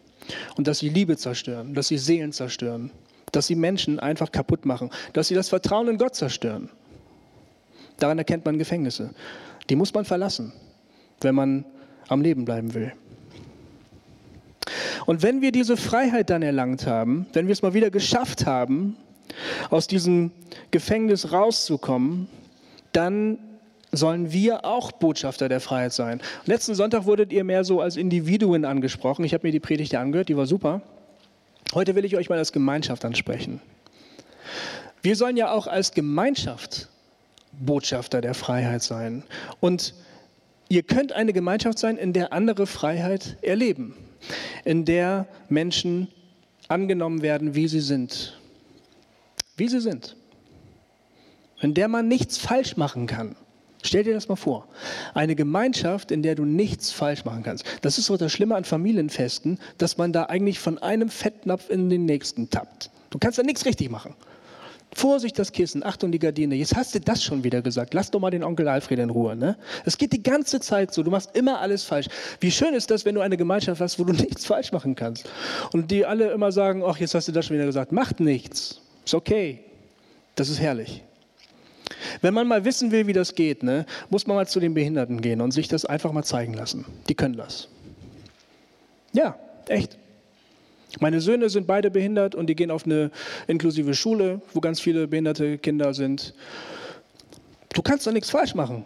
Und 0.57 0.69
dass 0.69 0.79
sie 0.79 0.89
Liebe 0.89 1.17
zerstören, 1.17 1.75
dass 1.75 1.89
sie 1.89 1.99
Seelen 1.99 2.33
zerstören, 2.33 2.91
dass 3.33 3.49
sie 3.49 3.57
Menschen 3.57 3.99
einfach 3.99 4.31
kaputt 4.31 4.65
machen, 4.65 4.91
dass 5.13 5.29
sie 5.29 5.35
das 5.35 5.49
Vertrauen 5.49 5.89
in 5.89 5.99
Gott 5.99 6.15
zerstören. 6.15 6.71
Daran 7.99 8.19
erkennt 8.19 8.45
man 8.45 8.59
Gefängnisse. 8.59 9.11
Die 9.69 9.77
muss 9.77 9.93
man 9.93 10.05
verlassen, 10.05 10.53
wenn 11.21 11.35
man 11.35 11.65
am 12.09 12.23
Leben 12.23 12.45
bleiben 12.45 12.75
will. 12.75 12.93
Und 15.07 15.23
wenn 15.23 15.43
wir 15.43 15.53
diese 15.53 15.77
Freiheit 15.77 16.31
dann 16.31 16.43
erlangt 16.43 16.87
haben, 16.87 17.27
wenn 17.33 17.47
wir 17.47 17.53
es 17.53 17.63
mal 17.63 17.75
wieder 17.75 17.91
geschafft 17.91 18.47
haben, 18.47 18.97
aus 19.71 19.87
diesem 19.87 20.31
Gefängnis 20.71 21.33
rauszukommen, 21.33 22.29
dann 22.93 23.39
sollen 23.93 24.33
wir 24.33 24.65
auch 24.65 24.93
Botschafter 24.93 25.49
der 25.49 25.61
Freiheit 25.61 25.93
sein. 25.93 26.21
Letzten 26.47 26.75
Sonntag 26.75 27.05
wurdet 27.05 27.33
ihr 27.33 27.45
mehr 27.45 27.65
so 27.65 27.81
als 27.81 27.97
Individuen 27.97 28.65
angesprochen. 28.65 29.25
Ich 29.25 29.35
habe 29.35 29.47
mir 29.47 29.53
die 29.53 29.61
Predigt 29.61 29.93
ja 29.93 30.01
angehört, 30.01 30.29
die 30.29 30.37
war 30.37 30.47
super. 30.47 30.83
Heute 31.75 31.95
will 31.95 32.05
ich 32.05 32.17
euch 32.17 32.29
mal 32.29 32.39
als 32.39 32.53
Gemeinschaft 32.53 33.05
ansprechen. 33.05 33.61
Wir 35.03 35.17
sollen 35.17 35.37
ja 35.37 35.53
auch 35.53 35.67
als 35.67 35.93
Gemeinschaft 35.93 36.89
Botschafter 37.53 38.21
der 38.21 38.35
Freiheit 38.35 38.83
sein. 38.83 39.23
Und 39.61 39.95
ihr 40.69 40.83
könnt 40.83 41.13
eine 41.13 41.33
Gemeinschaft 41.33 41.79
sein, 41.79 41.97
in 41.97 42.13
der 42.13 42.33
andere 42.33 42.67
Freiheit 42.67 43.37
erleben, 43.43 43.95
in 44.65 44.85
der 44.85 45.27
Menschen 45.49 46.09
angenommen 46.69 47.23
werden, 47.23 47.55
wie 47.55 47.69
sie 47.69 47.81
sind. 47.81 48.39
Wie 49.57 49.69
sie 49.69 49.81
sind. 49.81 50.17
In 51.61 51.75
der 51.75 51.89
man 51.89 52.09
nichts 52.09 52.37
falsch 52.37 52.77
machen 52.77 53.07
kann. 53.07 53.37
Stell 53.83 54.03
dir 54.03 54.15
das 54.15 54.29
mal 54.29 54.37
vor. 54.37 54.67
Eine 55.13 55.37
Gemeinschaft, 55.37 56.11
in 56.11 56.23
der 56.23 56.35
du 56.35 56.47
nichts 56.47 56.91
falsch 56.91 57.27
machen 57.27 57.43
kannst. 57.43 57.65
Das 57.83 57.99
ist 57.99 58.07
so 58.07 58.17
das 58.17 58.33
Schlimme 58.33 58.57
an 58.57 58.65
Familienfesten, 58.65 59.59
dass 59.77 59.99
man 59.99 60.13
da 60.13 60.25
eigentlich 60.25 60.59
von 60.59 60.79
einem 60.79 61.11
Fettnapf 61.11 61.69
in 61.69 61.91
den 61.91 62.07
nächsten 62.07 62.49
tappt. 62.49 62.91
Du 63.11 63.19
kannst 63.19 63.39
da 63.39 63.43
nichts 63.43 63.67
richtig 63.67 63.91
machen. 63.91 64.15
Vorsicht 64.95 65.39
das 65.39 65.53
Kissen, 65.53 65.85
Achtung 65.85 66.13
die 66.13 66.19
Gardine. 66.19 66.55
Jetzt 66.55 66.75
hast 66.75 66.95
du 66.95 67.01
das 67.01 67.23
schon 67.23 67.45
wieder 67.45 67.63
gesagt. 67.63 67.95
Lass 67.95 68.11
doch 68.11 68.21
mal 68.21 68.31
den 68.31 68.45
Onkel 68.45 68.69
Alfred 68.69 68.99
in 68.99 69.11
Ruhe. 69.11 69.37
Ne? 69.37 69.57
Es 69.85 69.99
geht 69.99 70.13
die 70.13 70.23
ganze 70.23 70.61
Zeit 70.61 70.95
so. 70.95 71.03
Du 71.03 71.11
machst 71.11 71.37
immer 71.37 71.61
alles 71.61 71.85
falsch. 71.85 72.07
Wie 72.41 72.51
schön 72.51 72.75
ist 72.75 72.91
das, 72.91 73.05
wenn 73.05 73.15
du 73.15 73.21
eine 73.21 73.37
Gemeinschaft 73.37 73.81
hast, 73.81 73.99
wo 73.99 74.05
du 74.05 74.13
nichts 74.25 74.47
falsch 74.47 74.73
machen 74.73 74.95
kannst. 74.95 75.29
Und 75.73 75.91
die 75.91 76.07
alle 76.07 76.31
immer 76.31 76.53
sagen, 76.53 76.83
ach, 76.85 76.99
jetzt 76.99 77.15
hast 77.15 77.29
du 77.29 77.33
das 77.33 77.47
schon 77.47 77.57
wieder 77.57 77.67
gesagt. 77.67 77.93
Macht 77.93 78.21
nichts. 78.21 78.81
Ist 79.05 79.15
okay. 79.15 79.61
Das 80.37 80.49
ist 80.49 80.61
herrlich. 80.61 81.03
Wenn 82.21 82.35
man 82.35 82.47
mal 82.47 82.65
wissen 82.65 82.91
will, 82.91 83.07
wie 83.07 83.13
das 83.13 83.35
geht, 83.35 83.63
ne, 83.63 83.87
muss 84.09 84.27
man 84.27 84.37
mal 84.37 84.47
zu 84.47 84.61
den 84.61 84.75
Behinderten 84.75 85.21
gehen 85.21 85.41
und 85.41 85.51
sich 85.51 85.69
das 85.69 85.85
einfach 85.85 86.13
mal 86.13 86.25
zeigen 86.25 86.55
lassen. 86.55 86.85
Die 87.09 87.15
können 87.15 87.37
das. 87.37 87.69
Ja, 89.13 89.39
echt. 89.69 89.99
Meine 91.01 91.21
Söhne 91.21 91.51
sind 91.51 91.67
beide 91.67 91.91
behindert 91.91 92.35
und 92.35 92.47
die 92.47 92.55
gehen 92.55 92.71
auf 92.71 92.85
eine 92.85 93.11
inklusive 93.47 93.95
Schule, 93.95 94.41
wo 94.53 94.61
ganz 94.61 94.81
viele 94.81 95.09
behinderte 95.09 95.59
Kinder 95.59 95.95
sind. 95.95 96.35
Du 97.73 97.83
kannst 97.83 98.07
da 98.07 98.13
nichts 98.13 98.31
falsch 98.31 98.55
machen. 98.55 98.85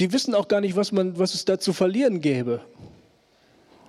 die 0.00 0.12
wissen 0.12 0.34
auch 0.34 0.48
gar 0.48 0.60
nicht, 0.60 0.76
was, 0.76 0.92
man, 0.92 1.18
was 1.18 1.34
es 1.34 1.44
da 1.44 1.58
zu 1.58 1.72
verlieren 1.72 2.20
gäbe. 2.20 2.60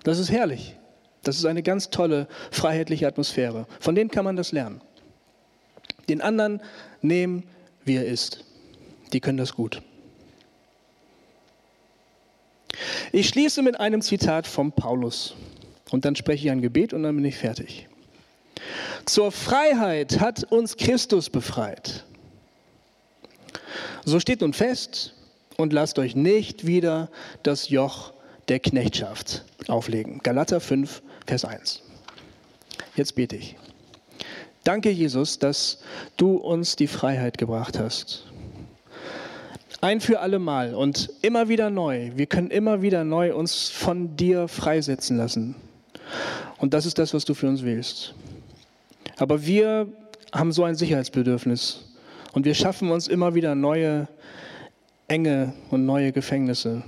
Das 0.03 0.19
ist 0.19 0.31
herrlich. 0.31 0.75
Das 1.23 1.37
ist 1.37 1.45
eine 1.45 1.63
ganz 1.63 1.89
tolle 1.89 2.27
freiheitliche 2.51 3.07
Atmosphäre. 3.07 3.65
Von 3.79 3.95
denen 3.95 4.11
kann 4.11 4.23
man 4.23 4.35
das 4.35 4.51
lernen. 4.51 4.81
Den 6.07 6.21
anderen 6.21 6.61
nehmen, 7.01 7.43
wie 7.83 7.95
er 7.95 8.05
ist. 8.05 8.45
Die 9.11 9.19
können 9.19 9.39
das 9.39 9.55
gut. 9.55 9.81
Ich 13.11 13.29
schließe 13.29 13.63
mit 13.63 13.79
einem 13.79 14.01
Zitat 14.01 14.45
von 14.45 14.71
Paulus. 14.71 15.35
Und 15.91 16.05
dann 16.05 16.15
spreche 16.15 16.45
ich 16.45 16.51
ein 16.51 16.61
Gebet 16.61 16.93
und 16.93 17.03
dann 17.03 17.15
bin 17.15 17.25
ich 17.25 17.37
fertig. 17.37 17.87
Zur 19.05 19.31
Freiheit 19.31 20.19
hat 20.19 20.43
uns 20.45 20.77
Christus 20.77 21.29
befreit. 21.29 22.03
So 24.03 24.19
steht 24.19 24.41
nun 24.41 24.53
fest 24.53 25.13
und 25.57 25.73
lasst 25.73 25.99
euch 25.99 26.15
nicht 26.15 26.65
wieder 26.65 27.09
das 27.43 27.69
Joch 27.69 28.13
der 28.47 28.59
Knechtschaft 28.59 29.45
auflegen. 29.67 30.19
Galater 30.23 30.59
5, 30.59 31.01
Vers 31.25 31.45
1. 31.45 31.81
Jetzt 32.95 33.15
bete 33.15 33.35
ich. 33.35 33.55
Danke, 34.63 34.89
Jesus, 34.89 35.37
dass 35.37 35.79
du 36.17 36.37
uns 36.37 36.75
die 36.75 36.87
Freiheit 36.87 37.37
gebracht 37.37 37.77
hast. 37.77 38.25
Ein 39.81 40.01
für 40.01 40.19
alle 40.19 40.39
Mal 40.39 40.73
und 40.73 41.11
immer 41.21 41.49
wieder 41.49 41.69
neu. 41.69 42.11
Wir 42.15 42.25
können 42.25 42.49
immer 42.49 42.81
wieder 42.81 43.03
neu 43.03 43.35
uns 43.35 43.69
von 43.69 44.15
dir 44.15 44.47
freisetzen 44.47 45.17
lassen. 45.17 45.55
Und 46.57 46.73
das 46.73 46.85
ist 46.85 46.97
das, 46.97 47.13
was 47.13 47.25
du 47.25 47.33
für 47.33 47.47
uns 47.47 47.63
willst. 47.63 48.13
Aber 49.17 49.45
wir 49.45 49.87
haben 50.33 50.51
so 50.51 50.63
ein 50.63 50.75
Sicherheitsbedürfnis 50.75 51.85
und 52.33 52.45
wir 52.45 52.53
schaffen 52.53 52.91
uns 52.91 53.07
immer 53.07 53.35
wieder 53.35 53.55
neue 53.55 54.07
Enge 55.07 55.53
und 55.69 55.85
neue 55.85 56.11
Gefängnisse. 56.11 56.83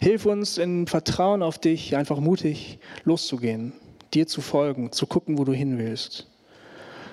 Hilf 0.00 0.26
uns 0.26 0.58
in 0.58 0.86
Vertrauen 0.86 1.42
auf 1.42 1.58
dich 1.58 1.96
einfach 1.96 2.18
mutig 2.18 2.78
loszugehen, 3.04 3.72
dir 4.14 4.26
zu 4.26 4.40
folgen, 4.40 4.92
zu 4.92 5.06
gucken, 5.06 5.38
wo 5.38 5.44
du 5.44 5.52
hin 5.52 5.78
willst. 5.78 6.26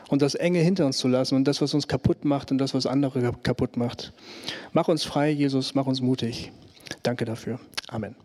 Und 0.10 0.22
das 0.22 0.36
Enge 0.36 0.60
hinter 0.60 0.86
uns 0.86 0.98
zu 0.98 1.08
lassen 1.08 1.36
und 1.36 1.46
das, 1.46 1.62
was 1.62 1.74
uns 1.74 1.88
kaputt 1.88 2.24
macht 2.24 2.52
und 2.52 2.58
das, 2.58 2.74
was 2.74 2.86
andere 2.86 3.34
kaputt 3.44 3.76
macht. 3.76 4.14
Mach 4.72 4.88
uns 4.88 5.04
frei, 5.04 5.30
Jesus, 5.30 5.76
mach 5.76 5.86
uns 5.86 6.02
mutig. 6.02 6.52
Danke 7.04 7.26
dafür. 7.26 7.60
Amen. 7.90 8.16